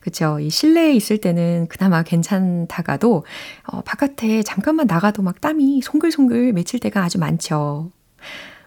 그쵸. 0.00 0.38
이 0.40 0.50
실내에 0.50 0.92
있을 0.92 1.18
때는 1.18 1.66
그나마 1.68 2.02
괜찮다가도, 2.02 3.24
어, 3.64 3.80
바깥에 3.82 4.42
잠깐만 4.42 4.86
나가도 4.86 5.22
막 5.22 5.40
땀이 5.40 5.80
송글송글 5.82 6.52
맺힐 6.52 6.80
때가 6.80 7.02
아주 7.02 7.18
많죠. 7.18 7.90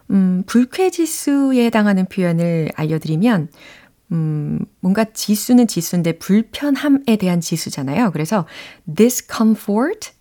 음, 0.09 0.43
불쾌지수에 0.47 1.65
해당하는 1.65 2.05
표현을 2.05 2.69
알려드리면, 2.75 3.49
음, 4.11 4.59
뭔가 4.79 5.03
지수는 5.03 5.67
지수인데 5.67 6.17
불편함에 6.19 7.17
대한 7.17 7.41
지수잖아요. 7.41 8.11
그래서 8.11 8.45
discomfort, 8.93 10.11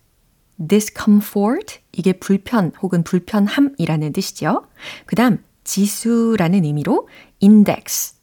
discomfort, 0.67 1.79
이게 1.93 2.13
불편 2.13 2.71
혹은 2.81 3.03
불편함이라는 3.03 4.13
뜻이죠. 4.13 4.65
그 5.05 5.15
다음, 5.15 5.43
지수라는 5.63 6.63
의미로 6.63 7.07
index, 7.41 8.15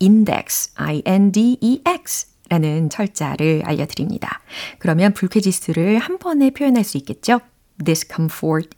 index, 0.00 0.72
I-N-D-E-X 0.74 2.30
라는 2.48 2.90
철자를 2.90 3.62
알려드립니다. 3.64 4.40
그러면 4.80 5.14
불쾌 5.14 5.40
지수를 5.40 5.98
한 5.98 6.18
번에 6.18 6.50
표현할 6.50 6.82
수 6.82 6.96
있겠죠? 6.96 7.40
discomfort 7.84 8.68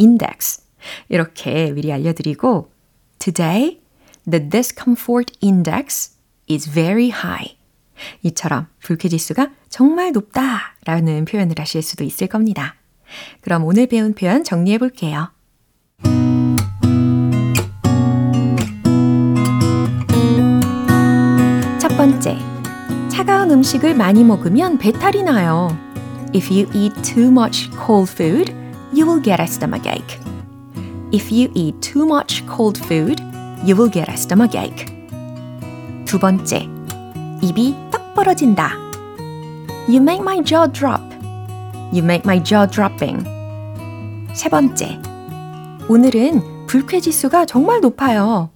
index. 0.00 0.62
이렇게 1.08 1.70
미리 1.70 1.92
알려드리고, 1.92 2.70
today, 3.20 3.80
the 4.28 4.48
discomfort 4.48 5.32
index 5.42 6.16
is 6.50 6.70
very 6.70 7.10
high. 7.10 7.56
이처럼 8.22 8.66
불쾌지수가 8.80 9.50
정말 9.68 10.12
높다 10.12 10.76
라는 10.84 11.24
표현을 11.24 11.54
하실 11.58 11.82
수도 11.82 12.04
있을 12.04 12.26
겁니다. 12.26 12.74
그럼 13.40 13.64
오늘 13.64 13.86
배운 13.86 14.14
표현 14.14 14.44
정리해 14.44 14.78
볼게요. 14.78 15.30
번째, 21.96 22.36
차가운 23.08 23.50
음식을 23.50 23.94
많이 23.94 24.22
먹으면 24.22 24.76
배탈이 24.76 25.22
나요. 25.22 25.76
If 26.34 26.52
you 26.52 26.70
eat 26.74 26.94
too 27.02 27.30
much 27.30 27.70
cold 27.84 28.12
food, 28.12 28.52
you 28.92 29.06
will 29.06 29.22
get 29.22 29.40
a 29.40 29.46
stomachache. 29.46 30.20
If 31.10 31.32
you 31.32 31.50
eat 31.54 31.80
too 31.80 32.04
much 32.04 32.44
cold 32.46 32.78
food, 32.84 33.22
you 33.65 33.75
will 33.75 33.89
get 33.91 34.09
a 34.09 34.13
stomachache. 34.13 34.85
두 36.05 36.19
번째, 36.19 36.67
입이 37.41 37.75
떡 37.91 38.13
벌어진다. 38.13 38.73
You 39.87 40.01
make 40.01 40.21
my 40.21 40.43
jaw 40.43 40.67
drop. 40.71 41.01
You 41.91 42.03
make 42.03 42.23
my 42.25 42.41
jaw 42.43 42.67
dropping. 42.69 43.23
세 44.33 44.49
번째, 44.49 44.99
오늘은 45.89 46.67
불쾌지수가 46.67 47.45
정말 47.45 47.81
높아요. 47.81 48.49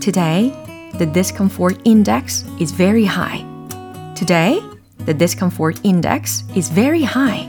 Today, 0.00 0.52
the 0.98 1.10
discomfort 1.10 1.80
index 1.84 2.44
is 2.60 2.72
very 2.72 3.04
high. 3.04 3.44
Today, 4.14 4.60
the 5.06 5.14
discomfort 5.16 5.80
index 5.84 6.44
is 6.54 6.72
very 6.72 7.02
high. 7.02 7.48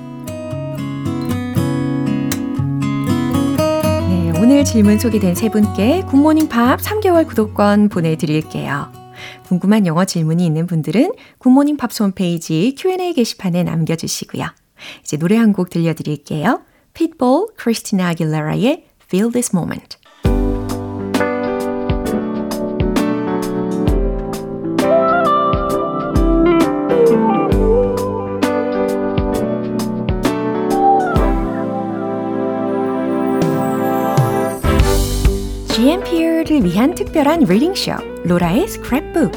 오늘 4.52 4.66
질문 4.66 4.98
소개된 4.98 5.34
세 5.34 5.48
분께 5.48 6.02
굿모닝 6.02 6.50
팝스 6.50 6.78
3개월 6.78 7.26
구독권 7.26 7.88
보내드릴게요. 7.88 8.92
궁금한 9.46 9.86
영어 9.86 10.04
질문이 10.04 10.44
있는 10.44 10.66
분들은 10.66 11.12
굿모닝 11.38 11.78
팝스 11.78 12.02
홈페이지 12.02 12.74
Q&A 12.76 13.14
게시판에 13.14 13.62
남겨주시고요. 13.62 14.44
이제 15.00 15.16
노래 15.16 15.38
한 15.38 15.54
곡 15.54 15.70
들려드릴게요. 15.70 16.60
Pitbull, 16.92 17.46
Christina 17.58 18.10
Aguilera의 18.10 18.84
Feel 19.08 19.32
This 19.32 19.56
Moment. 19.56 19.96
GMP를 36.52 36.64
위한 36.64 36.94
특별한 36.94 37.44
reading 37.44 37.78
쇼 37.78 37.92
로라의 38.24 38.66
스크랩북 38.66 39.32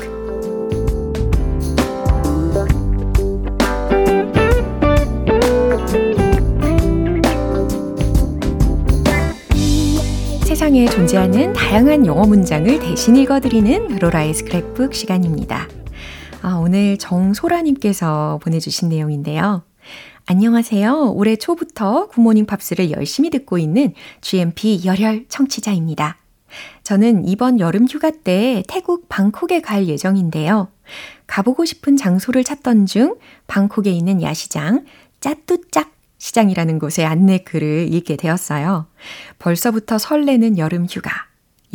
세상에 10.44 10.86
존재하는 10.88 11.54
다양한 11.54 12.06
영어 12.06 12.26
문장을 12.26 12.80
대신 12.80 13.16
읽어드리는 13.16 13.98
로라의 13.98 14.34
스크랩북 14.34 14.94
시간입니다. 14.94 15.70
아, 16.42 16.56
오늘 16.56 16.98
정소라님께서 16.98 18.40
보내주신 18.44 18.90
내용인데요. 18.90 19.64
안녕하세요. 20.26 21.14
올해 21.16 21.38
초부터 21.38 22.08
굿모닝 22.08 22.46
팝스를 22.46 22.92
열심히 22.92 23.30
듣고 23.30 23.58
있는 23.58 23.94
GMP 24.22 24.82
열혈 24.84 25.26
청취자입니다. 25.30 26.18
저는 26.84 27.28
이번 27.28 27.60
여름 27.60 27.88
휴가 27.88 28.12
때 28.12 28.64
태국 28.68 29.10
방콕에 29.10 29.62
갈 29.62 29.88
예정인데요. 29.88 30.70
가보고 31.28 31.66
싶은 31.66 31.98
장소를 31.98 32.44
찾던 32.44 32.86
중 32.86 33.16
방콕에 33.48 33.90
있는 33.90 34.22
야시장 34.22 34.86
짜뚜짝 35.20 35.92
시장이라는 36.18 36.80
곳의 36.80 37.06
안내 37.06 37.40
글을 37.40 37.94
읽게 37.94 38.16
되었어요. 38.16 38.88
벌써부터 39.40 39.98
설레는 39.98 40.58
여름 40.58 40.86
휴가. 40.86 41.12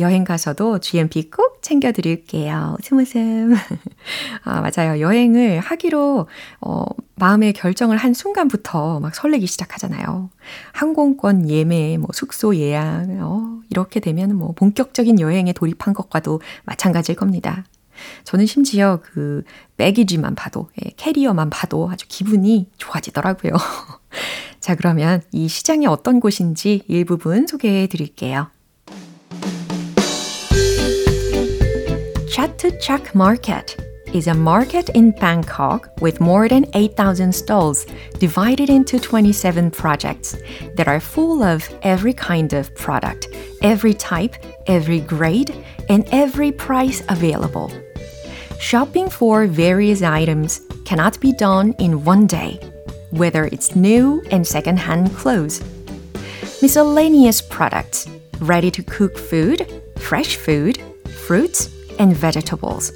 여행 0.01 0.23
가서도 0.23 0.79
GMP 0.79 1.29
꼭 1.29 1.61
챙겨드릴게요. 1.61 2.75
웃음 2.79 2.99
웃음. 2.99 3.55
아, 4.43 4.61
맞아요. 4.61 4.99
여행을 4.99 5.59
하기로, 5.59 6.27
어, 6.61 6.85
마음의 7.15 7.53
결정을 7.53 7.97
한 7.97 8.13
순간부터 8.13 8.99
막 8.99 9.15
설레기 9.15 9.47
시작하잖아요. 9.47 10.29
항공권 10.73 11.49
예매, 11.49 11.97
뭐 11.97 12.09
숙소 12.13 12.55
예약, 12.55 13.07
어, 13.21 13.59
이렇게 13.69 13.99
되면 13.99 14.35
뭐 14.35 14.53
본격적인 14.53 15.19
여행에 15.19 15.53
돌입한 15.53 15.93
것과도 15.93 16.41
마찬가지일 16.65 17.15
겁니다. 17.15 17.63
저는 18.23 18.45
심지어 18.47 18.99
그 19.03 19.43
백이지만 19.77 20.35
봐도, 20.35 20.69
예, 20.83 20.89
캐리어만 20.97 21.49
봐도 21.49 21.89
아주 21.91 22.05
기분이 22.09 22.69
좋아지더라고요. 22.77 23.53
자, 24.59 24.75
그러면 24.75 25.21
이 25.31 25.47
시장이 25.47 25.87
어떤 25.87 26.19
곳인지 26.19 26.83
일부분 26.87 27.47
소개해 27.47 27.87
드릴게요. 27.87 28.49
Chatuchak 32.31 33.13
Market 33.13 33.75
is 34.13 34.27
a 34.27 34.33
market 34.33 34.87
in 34.91 35.11
Bangkok 35.11 35.89
with 35.99 36.21
more 36.21 36.47
than 36.47 36.65
8,000 36.73 37.35
stalls 37.35 37.85
divided 38.19 38.69
into 38.69 39.01
27 39.01 39.69
projects 39.69 40.37
that 40.75 40.87
are 40.87 41.01
full 41.01 41.43
of 41.43 41.67
every 41.81 42.13
kind 42.13 42.53
of 42.53 42.73
product, 42.73 43.27
every 43.61 43.93
type, 43.93 44.37
every 44.67 45.01
grade, 45.01 45.53
and 45.89 46.07
every 46.13 46.53
price 46.53 47.03
available. 47.09 47.69
Shopping 48.61 49.09
for 49.09 49.45
various 49.45 50.01
items 50.01 50.61
cannot 50.85 51.19
be 51.19 51.33
done 51.33 51.73
in 51.79 52.05
one 52.05 52.27
day, 52.27 52.61
whether 53.09 53.43
it's 53.47 53.75
new 53.75 54.23
and 54.31 54.47
second-hand 54.47 55.13
clothes. 55.17 55.61
Miscellaneous 56.61 57.41
products, 57.41 58.07
ready 58.39 58.71
to 58.71 58.81
cook 58.83 59.17
food, 59.17 59.67
fresh 59.97 60.37
food, 60.37 60.81
fruits, 61.27 61.67
and 62.01 62.17
vegetables, 62.17 62.91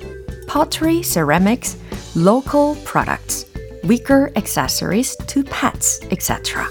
pottery, 0.47 1.03
ceramics, 1.03 1.77
local 2.15 2.75
products, 2.83 3.45
wicker 3.83 4.31
accessories 4.35 5.15
to 5.27 5.43
pets, 5.43 6.01
etc. 6.09 6.67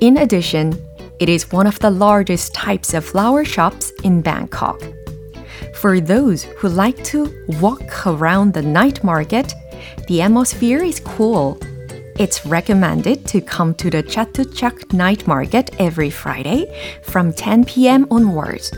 In 0.00 0.16
addition, 0.18 0.74
it 1.20 1.28
is 1.28 1.52
one 1.52 1.68
of 1.68 1.78
the 1.78 1.90
largest 1.90 2.52
types 2.52 2.94
of 2.94 3.04
flower 3.04 3.44
shops 3.44 3.92
in 4.02 4.22
Bangkok. 4.22 4.82
For 5.76 6.00
those 6.00 6.42
who 6.42 6.68
like 6.68 7.02
to 7.04 7.32
walk 7.60 8.06
around 8.08 8.52
the 8.52 8.62
night 8.62 9.04
market, 9.04 9.54
the 10.08 10.22
atmosphere 10.22 10.82
is 10.82 10.98
cool. 10.98 11.58
It's 12.18 12.44
recommended 12.44 13.24
to 13.28 13.40
come 13.40 13.74
to 13.76 13.88
the 13.88 14.02
Chatuchak 14.02 14.92
night 14.92 15.28
market 15.28 15.70
every 15.78 16.10
Friday 16.10 16.66
from 17.04 17.32
10 17.32 17.66
p.m. 17.66 18.08
onwards. 18.10 18.72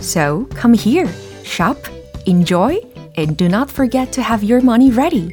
So 0.00 0.46
come 0.54 0.72
here 0.72 1.12
shop, 1.43 1.77
enjoy, 2.25 2.77
and 3.17 3.37
do 3.37 3.47
not 3.47 3.69
forget 3.69 4.11
to 4.13 4.21
have 4.21 4.43
your 4.43 4.61
money 4.61 4.91
ready. 4.91 5.29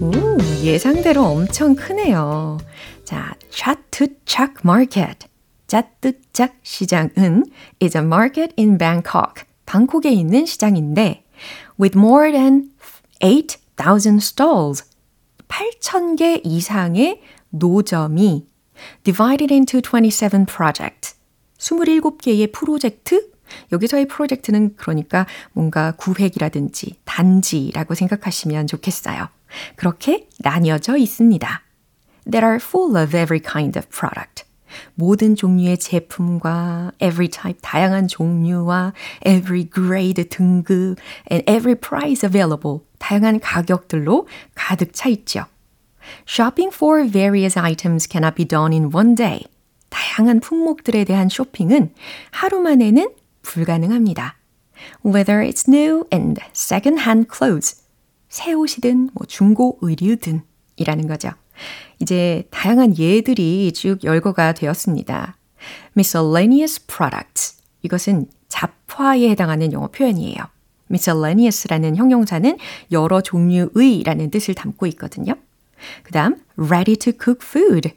오, 0.00 0.38
예상대로 0.62 1.24
엄청 1.24 1.74
크네요. 1.74 2.58
자, 3.04 3.34
차트착 3.50 4.60
마켓. 4.62 5.18
짜뜨짝 5.66 6.56
시장은 6.62 7.44
is 7.80 7.96
a 7.96 8.02
market 8.02 8.54
in 8.58 8.78
Bangkok. 8.78 9.44
방콕에 9.66 10.10
있는 10.10 10.46
시장인데 10.46 11.24
with 11.78 11.96
more 11.96 12.32
than 12.32 12.70
8,000 13.20 14.16
stalls. 14.16 14.84
8,000개 15.48 16.40
이상의 16.44 17.20
노점이 17.50 18.46
divided 19.04 19.52
into 19.52 19.80
27 19.80 20.46
projects. 20.46 21.16
27개의 21.63 22.51
프로젝트? 22.51 23.31
여기서의 23.71 24.07
프로젝트는 24.07 24.75
그러니까 24.75 25.25
뭔가 25.53 25.91
구획이라든지 25.91 26.97
단지라고 27.05 27.93
생각하시면 27.95 28.67
좋겠어요. 28.67 29.29
그렇게 29.75 30.27
나뉘어져 30.39 30.97
있습니다. 30.97 31.61
That 32.31 32.45
are 32.45 32.55
full 32.55 33.01
of 33.01 33.15
every 33.15 33.41
kind 33.41 33.77
of 33.77 33.87
product. 33.89 34.45
모든 34.95 35.35
종류의 35.35 35.77
제품과 35.77 36.93
every 36.99 37.27
type 37.27 37.59
다양한 37.61 38.07
종류와 38.07 38.93
every 39.25 39.69
grade 39.69 40.23
등급 40.29 40.97
and 41.31 41.43
every 41.47 41.75
price 41.75 42.25
available 42.25 42.79
다양한 42.97 43.39
가격들로 43.39 44.27
가득 44.55 44.93
차 44.93 45.09
있죠. 45.09 45.45
Shopping 46.27 46.73
for 46.73 47.07
various 47.07 47.57
items 47.57 48.07
cannot 48.09 48.35
be 48.35 48.45
done 48.45 48.73
in 48.73 48.91
one 48.91 49.15
day. 49.15 49.45
다양한 49.93 50.39
품목들에 50.39 51.03
대한 51.03 51.29
쇼핑은 51.29 51.93
하루 52.31 52.59
만에는 52.59 53.13
불가능합니다. 53.43 54.35
Whether 55.05 55.47
it's 55.47 55.69
new 55.69 56.05
and 56.11 56.41
second-hand 56.51 57.27
clothes, 57.31 57.83
새 58.27 58.53
옷이든 58.53 59.11
뭐 59.13 59.27
중고 59.27 59.77
의류든 59.81 60.41
이라는 60.77 61.07
거죠. 61.07 61.29
이제 61.99 62.47
다양한 62.49 62.97
예들이 62.97 63.71
쭉 63.73 64.03
열거가 64.03 64.53
되었습니다. 64.53 65.37
miscellaneous 65.95 66.87
products. 66.87 67.61
이것은 67.83 68.27
잡화에 68.49 69.29
해당하는 69.29 69.71
영어 69.73 69.87
표현이에요. 69.87 70.37
miscellaneous라는 70.89 71.95
형용사는 71.97 72.57
여러 72.91 73.21
종류의라는 73.21 74.31
뜻을 74.31 74.55
담고 74.55 74.87
있거든요. 74.87 75.35
그 76.01 76.11
다음, 76.11 76.41
ready 76.57 76.95
to 76.95 77.13
cook 77.13 77.45
food. 77.47 77.93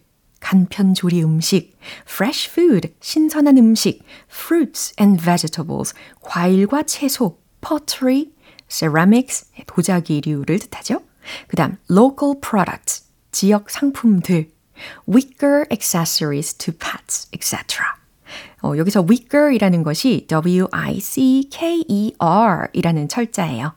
간편 0.47 0.95
조리 0.95 1.25
음식, 1.25 1.77
fresh 2.03 2.49
food, 2.49 2.95
신선한 3.01 3.59
음식, 3.59 4.05
fruits 4.31 4.95
and 5.01 5.21
vegetables, 5.21 5.93
과일과 6.23 6.85
채소, 6.85 7.41
pottery, 7.61 8.31
ceramics, 8.69 9.51
도자기류를 9.67 10.61
뜻하죠. 10.61 11.03
그 11.49 11.57
다음, 11.57 11.79
local 11.91 12.41
products, 12.41 13.11
지역 13.33 13.71
상품들, 13.71 14.53
wicker 15.09 15.65
accessories 15.73 16.55
to 16.55 16.73
pets, 16.73 17.29
etc. 17.33 17.83
어, 18.63 18.77
여기서 18.77 19.03
wicker이라는 19.03 19.83
것이 19.83 20.29
W-I-C-K-E-R 20.29 20.69
이라는 22.73 23.09
철자예요. 23.09 23.73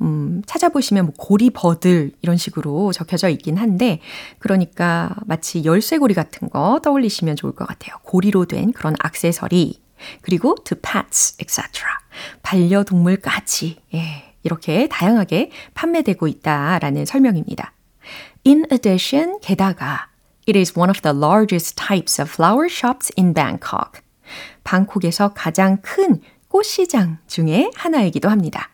음, 0.00 0.42
찾아보시면 0.46 1.06
뭐 1.06 1.14
고리버들 1.16 2.12
이런 2.22 2.36
식으로 2.36 2.92
적혀져 2.92 3.28
있긴 3.28 3.56
한데 3.56 4.00
그러니까 4.38 5.14
마치 5.26 5.64
열쇠고리 5.64 6.14
같은 6.14 6.48
거 6.50 6.80
떠올리시면 6.82 7.36
좋을 7.36 7.54
것 7.54 7.66
같아요. 7.66 7.96
고리로 8.02 8.46
된 8.46 8.72
그런 8.72 8.94
악세서리 8.98 9.80
그리고 10.20 10.56
to 10.64 10.76
pets, 10.80 11.36
etc. 11.40 11.62
반려동물까지 12.42 13.80
예, 13.94 14.34
이렇게 14.42 14.88
다양하게 14.88 15.50
판매되고 15.74 16.26
있다라는 16.26 17.06
설명입니다. 17.06 17.72
In 18.46 18.66
addition, 18.72 19.38
게다가 19.40 20.08
It 20.48 20.58
is 20.58 20.76
one 20.76 20.90
of 20.90 21.02
the 21.02 21.16
largest 21.16 21.76
types 21.76 22.20
of 22.20 22.28
flower 22.28 22.68
shops 22.68 23.12
in 23.16 23.32
Bangkok. 23.32 24.02
방콕에서 24.64 25.34
가장 25.34 25.80
큰 25.82 26.20
꽃시장 26.48 27.18
중에 27.28 27.70
하나이기도 27.76 28.28
합니다. 28.28 28.70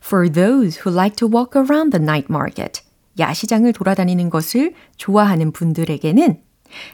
For 0.00 0.30
those 0.30 0.80
who 0.82 0.90
like 0.90 1.16
to 1.16 1.28
walk 1.28 1.56
around 1.56 1.92
the 1.92 2.02
night 2.02 2.26
market, 2.30 2.82
야시장을 3.18 3.72
돌아다니는 3.72 4.30
것을 4.30 4.74
좋아하는 4.96 5.52
분들에게는 5.52 6.40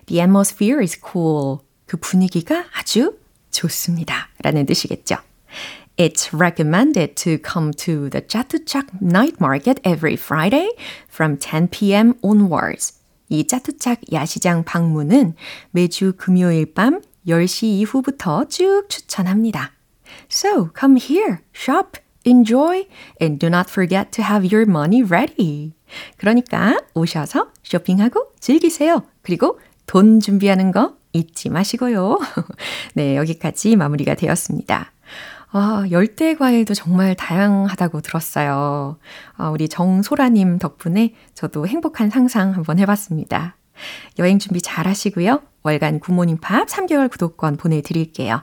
The 0.06 0.20
atmosphere 0.20 0.82
is 0.82 0.98
cool. 1.00 1.58
그 1.86 1.96
분위기가 1.96 2.64
아주 2.74 3.18
좋습니다. 3.50 4.28
라는 4.42 4.66
뜻이겠죠. 4.66 5.16
It's 5.96 6.32
recommended 6.32 7.16
to 7.16 7.38
come 7.38 7.72
to 7.72 8.08
the 8.08 8.20
Chatuchak 8.20 9.02
night 9.02 9.38
market 9.40 9.80
every 9.84 10.14
Friday 10.14 10.70
from 11.08 11.38
10 11.38 11.70
p.m. 11.70 12.14
onwards. 12.22 12.94
이 13.28 13.46
짜투착 13.46 14.12
야시장 14.12 14.64
방문은 14.64 15.34
매주 15.72 16.14
금요일 16.16 16.72
밤 16.72 17.00
10시 17.26 17.64
이후부터 17.64 18.46
쭉 18.48 18.86
추천합니다. 18.88 19.72
So 20.30 20.70
come 20.78 20.98
here, 20.98 21.40
shop, 21.52 21.98
enjoy, 22.24 22.86
and 23.20 23.38
do 23.38 23.48
not 23.48 23.70
forget 23.70 24.10
to 24.12 24.24
have 24.24 24.46
your 24.52 24.68
money 24.68 25.02
ready. 25.02 25.72
그러니까 26.16 26.78
오셔서 26.94 27.48
쇼핑하고 27.62 28.32
즐기세요. 28.40 29.02
그리고 29.22 29.58
돈 29.86 30.20
준비하는 30.20 30.72
거 30.72 30.96
잊지 31.12 31.48
마시고요. 31.48 32.18
네, 32.94 33.16
여기까지 33.16 33.76
마무리가 33.76 34.14
되었습니다. 34.14 34.92
아, 35.50 35.86
열대 35.90 36.34
과일도 36.34 36.74
정말 36.74 37.14
다양하다고 37.14 38.02
들었어요. 38.02 38.98
아, 39.36 39.48
우리 39.48 39.68
정소라님 39.68 40.58
덕분에 40.58 41.14
저도 41.32 41.66
행복한 41.66 42.10
상상 42.10 42.54
한번 42.54 42.78
해봤습니다. 42.78 43.56
여행 44.18 44.38
준비 44.38 44.60
잘 44.60 44.86
하시고요. 44.86 45.40
월간 45.62 46.00
굿모닝 46.00 46.38
팝스 46.38 46.66
3개월 46.68 47.10
구독권 47.10 47.56
보내드릴게요. 47.56 48.42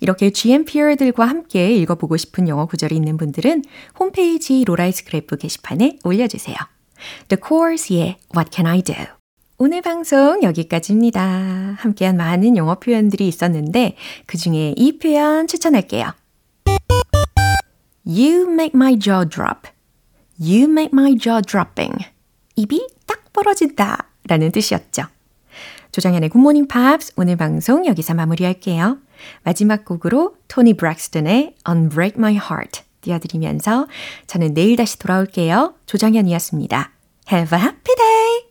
이렇게 0.00 0.30
GMPer들과 0.30 1.26
함께 1.26 1.74
읽어보고 1.74 2.16
싶은 2.16 2.48
영어 2.48 2.66
구절이 2.66 2.94
있는 2.94 3.16
분들은 3.16 3.64
홈페이지 3.98 4.64
로라의 4.64 4.92
스크랩북 4.92 5.36
게시판에 5.36 5.98
올려주세요. 6.04 6.56
The 7.28 7.40
Corrs의 7.46 8.16
What 8.36 8.50
Can 8.52 8.66
I 8.66 8.82
Do? 8.82 8.96
오늘 9.58 9.82
방송 9.82 10.42
여기까지입니다. 10.42 11.76
함께한 11.78 12.16
많은 12.16 12.56
영어 12.56 12.76
표현들이 12.76 13.26
있었는데 13.26 13.96
그 14.26 14.38
중에 14.38 14.74
이 14.76 14.98
표현 14.98 15.48
추천할게요. 15.48 16.12
You 18.06 18.50
make 18.52 18.72
my 18.74 18.98
jaw 18.98 19.28
drop. 19.28 19.68
You 20.40 20.70
make 20.70 20.90
my 20.92 21.18
jaw 21.18 21.42
dropping. 21.42 21.92
입이 22.54 22.86
딱 23.06 23.32
벌어진다 23.32 24.10
라는 24.28 24.52
뜻이었죠. 24.52 25.02
조정현의 25.90 26.28
굿모닝 26.28 26.68
팝스 26.68 27.14
오늘 27.16 27.36
방송 27.36 27.84
여기서 27.86 28.14
마무리할게요. 28.14 28.98
마지막 29.42 29.84
곡으로 29.84 30.34
토니 30.48 30.74
브렉스턴의 30.74 31.54
Unbreak 31.68 32.18
My 32.18 32.34
Heart 32.34 32.82
띄워드리면서 33.00 33.86
저는 34.26 34.54
내일 34.54 34.76
다시 34.76 34.98
돌아올게요. 34.98 35.74
조정현이었습니다. 35.86 36.92
Have 37.30 37.58
a 37.58 37.64
happy 37.64 37.94
day! 37.96 38.47